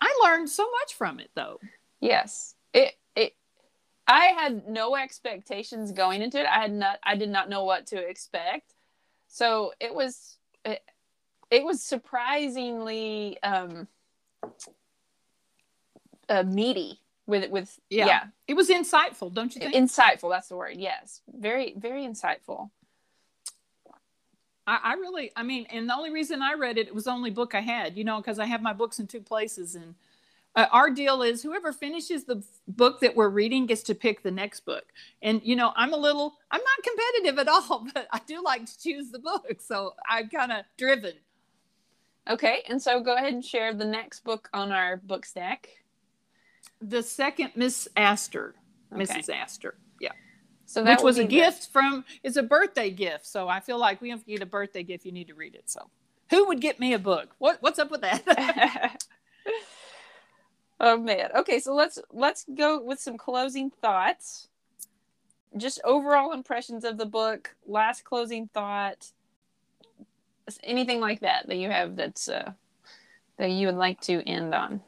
I 0.01 0.21
learned 0.25 0.49
so 0.49 0.67
much 0.81 0.95
from 0.95 1.21
it, 1.21 1.31
though. 1.35 1.59
Yes, 2.01 2.55
it 2.73 2.95
it. 3.15 3.35
I 4.07 4.27
had 4.27 4.69
no 4.69 4.97
expectations 4.97 5.93
going 5.93 6.23
into 6.23 6.41
it. 6.41 6.47
I 6.47 6.61
had 6.61 6.73
not. 6.73 6.99
I 7.03 7.17
did 7.17 7.29
not 7.29 7.49
know 7.49 7.65
what 7.65 7.87
to 7.89 7.99
expect. 7.99 8.75
So 9.29 9.73
it 9.81 9.95
was. 9.95 10.37
It, 10.65 10.83
it 11.51 11.65
was 11.65 11.83
surprisingly 11.83 13.43
um, 13.43 13.89
uh, 16.29 16.45
meaty 16.45 17.01
with 17.31 17.51
with 17.51 17.79
Yeah. 17.89 18.07
yeah. 18.07 18.25
It 18.47 18.55
was 18.55 18.69
insightful, 18.69 19.33
don't 19.33 19.55
you 19.55 19.61
think? 19.61 19.75
insightful. 19.75 20.31
That's 20.31 20.49
the 20.49 20.57
word. 20.57 20.77
Yes, 20.77 21.23
very 21.33 21.75
very 21.77 22.03
insightful. 22.07 22.71
I, 24.71 24.79
I 24.85 24.93
really, 24.95 25.33
I 25.35 25.43
mean, 25.43 25.67
and 25.71 25.89
the 25.89 25.95
only 25.95 26.11
reason 26.11 26.43
I 26.43 26.55
read 26.55 26.79
it, 26.79 26.87
it 26.87 26.95
was 26.95 27.05
the 27.05 27.11
only 27.11 27.31
book 27.31 27.55
I 27.55 27.61
had, 27.61 27.97
you 27.97 28.05
know, 28.05 28.19
because 28.19 28.39
I 28.39 28.47
have 28.47 28.63
my 28.63 28.73
books 28.73 29.01
in 29.01 29.09
two 29.09 29.21
places. 29.21 29.75
And 29.75 29.97
uh, 30.55 30.67
our 30.71 30.91
deal 30.91 31.23
is 31.23 31.43
whoever 31.43 31.73
finishes 31.73 32.25
the 32.25 32.43
book 32.69 33.01
that 33.01 33.17
we're 33.17 33.31
reading 33.31 33.67
gets 33.67 33.83
to 33.85 33.97
pick 33.97 34.23
the 34.23 34.31
next 34.31 34.61
book. 34.61 34.85
And, 35.23 35.41
you 35.43 35.57
know, 35.57 35.73
I'm 35.75 35.93
a 35.93 35.97
little, 35.97 36.35
I'm 36.53 36.61
not 36.61 36.85
competitive 36.85 37.39
at 37.41 37.49
all, 37.49 37.87
but 37.95 38.07
I 38.13 38.21
do 38.27 38.43
like 38.45 38.65
to 38.67 38.79
choose 38.81 39.11
the 39.11 39.19
book. 39.19 39.61
So 39.61 39.95
I'm 40.09 40.29
kind 40.29 40.53
of 40.53 40.65
driven. 40.79 41.15
Okay. 42.29 42.63
And 42.69 42.81
so 42.81 43.01
go 43.01 43.17
ahead 43.17 43.33
and 43.33 43.45
share 43.45 43.75
the 43.75 43.85
next 43.85 44.21
book 44.23 44.49
on 44.53 44.71
our 44.71 44.99
book 44.99 45.27
stack. 45.27 45.69
The 46.81 47.03
second 47.03 47.53
Miss 47.55 47.89
Astor, 47.97 48.55
okay. 48.93 49.03
Mrs. 49.03 49.29
Astor. 49.29 49.77
Yeah. 50.01 50.13
So 50.65 50.83
that 50.85 50.99
which 50.99 51.05
was 51.05 51.19
a 51.19 51.25
gift 51.25 51.65
the... 51.65 51.69
from 51.73 52.05
it's 52.23 52.37
a 52.37 52.43
birthday 52.43 52.91
gift. 52.91 53.27
So 53.27 53.49
I 53.49 53.61
feel 53.61 53.79
like 53.79 54.01
we 54.01 54.11
have 54.11 54.21
to 54.21 54.31
get 54.31 54.43
a 54.43 54.47
birthday 54.47 54.83
gift. 54.83 55.05
You 55.05 55.13
need 55.13 55.29
to 55.29 55.35
read 55.35 55.55
it. 55.55 55.69
So 55.69 55.91
who 56.31 56.47
would 56.47 56.61
get 56.61 56.81
me 56.81 56.95
a 56.95 56.99
book? 56.99 57.35
What 57.39 57.59
what's 57.61 57.79
up 57.79 57.91
with 57.91 58.01
that? 58.03 59.05
oh 60.81 60.97
man. 60.97 61.31
Okay, 61.37 61.61
so 61.61 61.75
let's 61.75 61.99
let's 62.13 62.47
go 62.55 62.83
with 62.83 63.01
some 63.01 63.19
closing 63.19 63.71
thoughts. 63.71 64.49
Just 65.57 65.81
overall 65.85 66.33
impressions 66.33 66.85
of 66.85 66.97
the 66.97 67.07
book. 67.07 67.55
Last 67.67 68.05
closing 68.05 68.49
thought. 68.55 69.11
Anything 70.63 71.01
like 71.01 71.21
that 71.21 71.47
that 71.49 71.57
you 71.57 71.71
have 71.71 71.95
that's 71.97 72.29
uh, 72.29 72.53
that 73.37 73.51
you 73.51 73.67
would 73.67 73.77
like 73.77 74.01
to 74.03 74.27
end 74.29 74.55
on. 74.55 74.81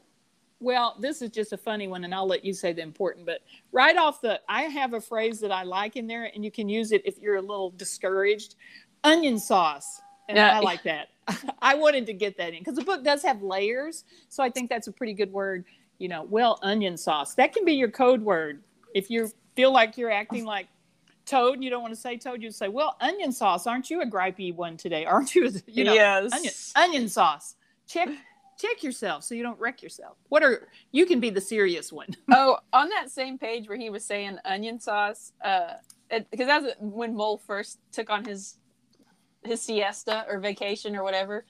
Well, 0.63 0.95
this 0.97 1.21
is 1.21 1.29
just 1.29 1.51
a 1.51 1.57
funny 1.57 1.89
one, 1.89 2.05
and 2.05 2.15
I'll 2.15 2.25
let 2.25 2.45
you 2.45 2.53
say 2.53 2.71
the 2.71 2.81
important. 2.81 3.25
But 3.25 3.41
right 3.73 3.97
off 3.97 4.21
the, 4.21 4.39
I 4.47 4.63
have 4.63 4.93
a 4.93 5.01
phrase 5.01 5.41
that 5.41 5.51
I 5.51 5.63
like 5.63 5.97
in 5.97 6.07
there, 6.07 6.31
and 6.33 6.43
you 6.43 6.51
can 6.51 6.69
use 6.69 6.93
it 6.93 7.01
if 7.05 7.19
you're 7.19 7.35
a 7.35 7.41
little 7.41 7.71
discouraged. 7.71 8.55
Onion 9.03 9.37
sauce, 9.37 10.01
and 10.29 10.37
yeah. 10.37 10.55
I 10.55 10.61
like 10.61 10.81
that. 10.83 11.09
I 11.61 11.75
wanted 11.75 12.05
to 12.05 12.13
get 12.13 12.37
that 12.37 12.53
in 12.53 12.59
because 12.59 12.75
the 12.75 12.83
book 12.83 13.03
does 13.03 13.21
have 13.23 13.43
layers, 13.43 14.05
so 14.29 14.41
I 14.41 14.49
think 14.49 14.69
that's 14.69 14.87
a 14.87 14.91
pretty 14.93 15.13
good 15.13 15.33
word. 15.33 15.65
You 15.97 16.07
know, 16.07 16.23
well, 16.23 16.59
onion 16.61 16.95
sauce 16.95 17.35
that 17.35 17.53
can 17.53 17.65
be 17.65 17.73
your 17.73 17.91
code 17.91 18.21
word 18.21 18.63
if 18.95 19.09
you 19.09 19.29
feel 19.55 19.73
like 19.73 19.97
you're 19.97 20.11
acting 20.11 20.45
like 20.45 20.67
Toad, 21.25 21.55
and 21.55 21.63
you 21.63 21.69
don't 21.69 21.81
want 21.81 21.93
to 21.93 21.99
say 21.99 22.17
Toad, 22.17 22.41
you 22.41 22.51
say, 22.51 22.67
"Well, 22.67 22.97
onion 23.01 23.31
sauce, 23.31 23.67
aren't 23.67 23.89
you 23.89 24.01
a 24.01 24.05
gripey 24.05 24.53
one 24.53 24.77
today? 24.77 25.05
Aren't 25.05 25.35
you?" 25.35 25.51
You 25.67 25.83
know, 25.85 25.93
yes. 25.93 26.33
onion, 26.33 26.53
onion 26.75 27.09
sauce. 27.09 27.55
Check 27.87 28.09
check 28.57 28.83
yourself 28.83 29.23
so 29.23 29.35
you 29.35 29.43
don't 29.43 29.59
wreck 29.59 29.81
yourself. 29.81 30.17
What 30.29 30.43
are 30.43 30.67
you 30.91 31.05
can 31.05 31.19
be 31.19 31.29
the 31.29 31.41
serious 31.41 31.91
one. 31.91 32.09
oh, 32.31 32.57
on 32.71 32.89
that 32.89 33.11
same 33.11 33.37
page 33.37 33.67
where 33.67 33.77
he 33.77 33.89
was 33.89 34.05
saying 34.05 34.37
onion 34.45 34.79
sauce, 34.79 35.33
uh, 35.43 35.73
because 36.09 36.47
that 36.47 36.61
was 36.61 36.73
when 36.79 37.15
Mole 37.15 37.37
first 37.45 37.79
took 37.91 38.09
on 38.09 38.25
his 38.25 38.57
his 39.43 39.61
siesta 39.61 40.25
or 40.29 40.39
vacation 40.39 40.95
or 40.95 41.03
whatever. 41.03 41.45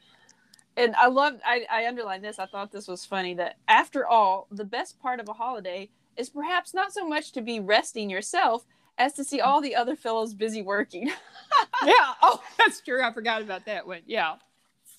And 0.76 0.96
I 0.96 1.08
love 1.08 1.34
I, 1.46 1.66
I 1.70 1.88
underlined 1.88 2.24
this. 2.24 2.40
I 2.40 2.46
thought 2.46 2.72
this 2.72 2.88
was 2.88 3.06
funny 3.06 3.34
that 3.36 3.58
after 3.68 4.08
all, 4.08 4.48
the 4.52 4.66
best 4.66 5.00
part 5.00 5.20
of 5.20 5.30
a 5.30 5.34
holiday 5.34 5.90
is 6.18 6.30
perhaps 6.30 6.74
not 6.74 6.94
so 6.94 7.08
much 7.08 7.32
to 7.34 7.42
be 7.42 7.60
resting 7.60 8.10
yourself 8.10 8.66
as 8.98 9.14
to 9.14 9.24
see 9.24 9.42
all 9.42 9.62
the 9.62 9.76
other 9.76 9.96
fellows 9.96 10.34
busy 10.34 10.62
working. 10.62 11.08
yeah. 11.86 12.14
Oh, 12.22 12.42
that's 12.58 12.82
true. 12.82 13.04
I 13.04 13.12
forgot 13.12 13.42
about 13.42 13.66
that 13.66 13.86
one. 13.88 14.02
Yeah. 14.06 14.36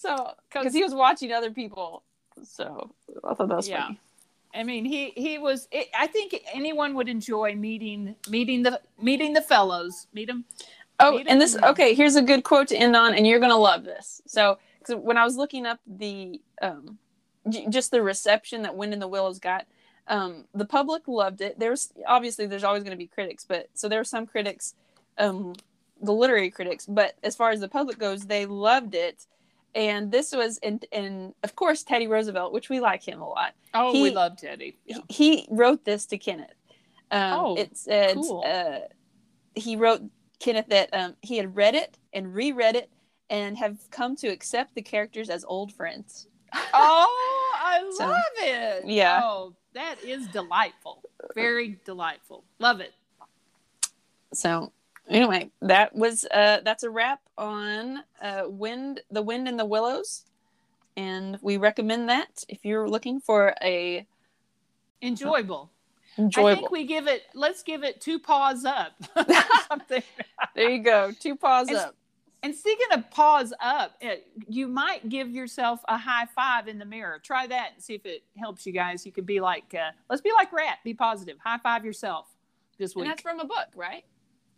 So, 0.05 0.33
because 0.53 0.75
he 0.75 0.83
was 0.83 0.95
watching 0.95 1.33
other 1.33 1.51
people, 1.51 2.03
so 2.43 2.91
I 3.25 3.33
thought 3.33 3.49
that 3.49 3.57
was 3.57 3.69
yeah. 3.69 3.85
funny. 3.85 4.01
I 4.55 4.63
mean, 4.63 4.85
he 4.85 5.15
he 5.17 5.39
was. 5.39 5.67
It, 5.73 5.89
I 5.99 6.09
think 6.09 6.35
anyone 6.53 6.95
would 6.95 7.09
enjoy 7.09 7.55
meeting 7.55 8.15
meeting 8.29 8.63
the 8.63 8.83
meeting 9.01 9.33
the 9.33 9.41
fellows. 9.41 10.07
Meet 10.13 10.27
them. 10.27 10.45
Oh, 11.01 11.13
meet 11.13 11.27
and 11.27 11.41
this 11.41 11.57
okay. 11.57 11.95
Here's 11.95 12.17
a 12.17 12.23
good 12.23 12.45
quote 12.45 12.69
to 12.69 12.77
end 12.77 12.95
on, 12.95 13.15
and 13.15 13.27
you're 13.27 13.41
gonna 13.41 13.57
love 13.57 13.85
this. 13.85 14.21
So, 14.27 14.59
cause 14.85 14.97
when 14.97 15.17
I 15.17 15.25
was 15.25 15.37
looking 15.37 15.65
up 15.65 15.81
the 15.87 16.39
um, 16.61 16.99
j- 17.49 17.67
just 17.71 17.91
the 17.91 18.03
reception 18.03 18.61
that 18.63 18.77
Wind 18.77 18.93
in 18.93 18.99
the 19.01 19.09
Willows 19.09 19.39
got, 19.39 19.67
um, 20.09 20.45
the 20.55 20.67
public 20.67 21.09
loved 21.09 21.41
it. 21.41 21.59
There's 21.59 21.95
obviously 22.07 22.45
there's 22.47 22.65
always 22.65 22.83
going 22.83 22.97
to 22.97 23.03
be 23.03 23.07
critics, 23.07 23.47
but 23.49 23.71
so 23.73 23.89
there 23.89 24.01
were 24.01 24.05
some 24.05 24.27
critics, 24.27 24.75
um, 25.17 25.55
the 26.03 26.13
literary 26.13 26.51
critics, 26.51 26.85
but 26.85 27.15
as 27.23 27.35
far 27.35 27.53
as 27.53 27.61
the 27.61 27.69
public 27.69 27.99
goes, 27.99 28.27
they 28.27 28.45
loved 28.45 28.95
it 28.95 29.27
and 29.75 30.13
this 30.13 30.33
was 30.33 30.59
in, 30.59 30.81
in 30.93 31.35
of 31.43 31.57
course 31.57 31.83
Teddy 31.83 32.07
Roosevelt, 32.07 32.53
which 32.53 32.69
we 32.69 32.81
like 32.81 33.07
him 33.07 33.21
a 33.21 33.29
lot. 33.29 33.55
Oh, 33.73 33.93
he, 33.93 34.03
we 34.03 34.11
love 34.11 34.37
Teddy. 34.37 34.79
Yeah. 34.87 34.99
He, 35.09 35.37
he, 35.37 35.49
wrote 35.51 35.85
this 35.85 36.07
to 36.07 36.19
Kenneth. 36.19 36.55
Um, 37.11 37.33
oh, 37.33 37.55
it 37.57 37.77
said 37.77 38.17
cool. 38.17 38.45
uh, 38.47 38.81
he 39.55 39.77
wrote 39.77 40.03
Kenneth 40.39 40.69
that 40.69 40.91
um, 40.93 41.17
he 41.21 41.37
had 41.37 41.55
read 41.55 41.75
it 41.75 41.99
and 42.13 42.35
reread 42.35 42.77
it 42.77 42.91
and 43.31 43.57
have 43.59 43.79
come 43.91 44.17
to 44.17 44.29
accept 44.29 44.75
the 44.75 44.83
characters 44.83 45.31
as 45.31 45.45
old 45.45 45.73
friends. 45.73 46.29
oh, 46.75 47.53
I 47.57 47.91
so, 47.99 48.07
love 48.07 48.23
it. 48.39 48.87
Yeah. 48.87 49.21
Oh, 49.23 49.55
that 49.75 49.97
is 50.05 50.27
delightful. 50.29 51.03
Very 51.35 51.79
delightful. 51.85 52.45
Love 52.59 52.81
it. 52.81 52.95
So 54.33 54.73
anyway, 55.09 55.51
that 55.63 55.95
was 55.95 56.25
uh, 56.27 56.61
that's 56.65 56.83
a 56.83 56.91
wrap 56.91 57.21
on 57.37 58.05
uh, 58.21 58.43
wind, 58.47 59.01
the 59.11 59.23
wind 59.23 59.49
in 59.49 59.57
the 59.57 59.65
willows, 59.65 60.25
and 60.97 61.39
we 61.43 61.57
recommend 61.57 62.09
that 62.09 62.45
if 62.49 62.65
you're 62.65 62.89
looking 62.89 63.21
for 63.21 63.55
a 63.63 64.07
enjoyable. 65.03 65.71
Enjoyable. 66.17 66.49
I 66.49 66.55
think 66.55 66.71
we 66.71 66.85
give 66.85 67.09
it. 67.09 67.23
Let's 67.35 67.63
give 67.63 67.83
it 67.83 68.01
two 68.01 68.19
paws 68.19 68.65
up. 68.65 68.93
There 70.55 70.71
you 70.71 70.85
go. 70.85 71.11
Two 71.19 71.35
paws 71.35 71.67
and, 71.67 71.77
up. 71.77 71.97
And 72.45 72.55
speaking 72.55 72.87
of 72.93 73.11
paws 73.11 73.53
up, 73.61 73.97
it, 74.01 74.29
you 74.47 74.69
might 74.69 75.09
give 75.09 75.31
yourself 75.31 75.81
a 75.89 75.99
high 75.99 76.27
five 76.27 76.69
in 76.69 76.79
the 76.79 76.85
mirror. 76.85 77.19
Try 77.19 77.47
that 77.49 77.71
and 77.75 77.83
see 77.83 77.95
if 77.95 78.07
it 78.07 78.23
helps 78.39 78.65
you 78.65 78.73
guys. 78.73 79.05
You 79.05 79.11
could 79.11 79.27
be 79.27 79.41
like, 79.41 79.75
uh, 79.75 79.91
let's 80.09 80.23
be 80.23 80.31
like 80.31 80.53
Rat. 80.53 80.79
Be 80.85 80.95
positive. 80.95 81.39
High 81.43 81.59
five 81.59 81.85
yourself 81.85 82.27
this 82.79 82.95
week. 82.95 83.05
And 83.05 83.11
that's 83.11 83.23
from 83.23 83.41
a 83.41 83.47
book, 83.47 83.69
right? 83.75 84.05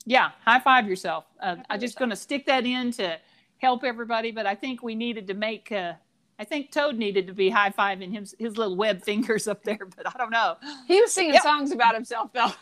Yeah, 0.06 0.30
high 0.44 0.60
five 0.60 0.88
yourself. 0.88 1.24
Uh, 1.40 1.56
I'm 1.68 1.80
just 1.80 1.98
going 1.98 2.10
to 2.10 2.16
stick 2.16 2.46
that 2.46 2.64
in 2.64 2.92
to 2.92 3.18
help 3.58 3.82
everybody, 3.84 4.30
but 4.30 4.46
I 4.46 4.54
think 4.54 4.82
we 4.82 4.94
needed 4.94 5.26
to 5.26 5.34
make. 5.34 5.72
Uh, 5.72 5.94
I 6.38 6.44
think 6.44 6.70
Toad 6.70 6.96
needed 6.96 7.26
to 7.26 7.32
be 7.32 7.50
high 7.50 7.70
fiving 7.70 8.16
his 8.16 8.34
his 8.38 8.56
little 8.56 8.76
web 8.76 9.02
fingers 9.02 9.48
up 9.48 9.64
there, 9.64 9.78
but 9.96 10.06
I 10.06 10.16
don't 10.16 10.30
know. 10.30 10.56
He 10.86 11.00
was 11.00 11.12
singing 11.12 11.34
yep. 11.34 11.42
songs 11.42 11.72
about 11.72 11.94
himself 11.94 12.32
though. 12.32 12.52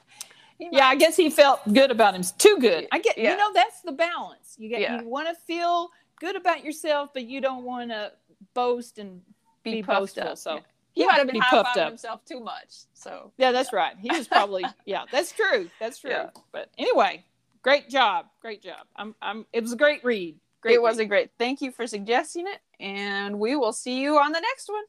yeah, 0.58 0.86
I 0.86 0.96
guess 0.96 1.16
he 1.16 1.28
felt 1.28 1.60
good 1.72 1.90
about 1.90 2.14
him. 2.14 2.22
Too 2.38 2.56
good. 2.60 2.88
I 2.90 2.98
get. 2.98 3.18
Yeah. 3.18 3.32
You 3.32 3.36
know, 3.36 3.52
that's 3.52 3.82
the 3.82 3.92
balance. 3.92 4.54
You 4.56 4.70
get. 4.70 4.80
Yeah. 4.80 5.02
You 5.02 5.08
want 5.08 5.28
to 5.28 5.34
feel 5.34 5.90
good 6.18 6.34
about 6.34 6.64
yourself, 6.64 7.10
but 7.12 7.24
you 7.24 7.42
don't 7.42 7.64
want 7.64 7.90
to 7.90 8.12
boast 8.54 8.98
and 8.98 9.20
be, 9.62 9.74
be 9.74 9.82
boastful. 9.82 10.34
So. 10.36 10.54
Yeah 10.54 10.60
he 10.96 11.02
yeah, 11.02 11.08
might 11.08 11.18
have 11.18 11.26
been 11.26 11.40
high 11.40 11.62
fiving 11.62 11.88
himself 11.88 12.24
too 12.24 12.40
much. 12.40 12.86
So 12.94 13.30
yeah, 13.36 13.52
that's 13.52 13.70
yeah. 13.70 13.78
right. 13.78 13.96
He 14.00 14.08
was 14.10 14.26
probably 14.26 14.64
yeah, 14.86 15.04
that's 15.12 15.30
true. 15.30 15.68
That's 15.78 15.98
true. 15.98 16.10
Yeah. 16.10 16.30
But 16.52 16.70
anyway, 16.78 17.22
great 17.62 17.90
job, 17.90 18.26
great 18.40 18.62
job. 18.62 18.86
I'm 18.96 19.14
I'm. 19.20 19.44
It 19.52 19.62
was 19.62 19.72
a 19.72 19.76
great 19.76 20.02
read. 20.04 20.36
Great. 20.62 20.74
It 20.74 20.82
was 20.82 20.98
a 20.98 21.04
great. 21.04 21.30
Thank 21.38 21.60
you 21.60 21.70
for 21.70 21.86
suggesting 21.86 22.46
it, 22.46 22.60
and 22.82 23.38
we 23.38 23.56
will 23.56 23.74
see 23.74 24.00
you 24.00 24.18
on 24.18 24.32
the 24.32 24.40
next 24.40 24.70
one. 24.70 24.84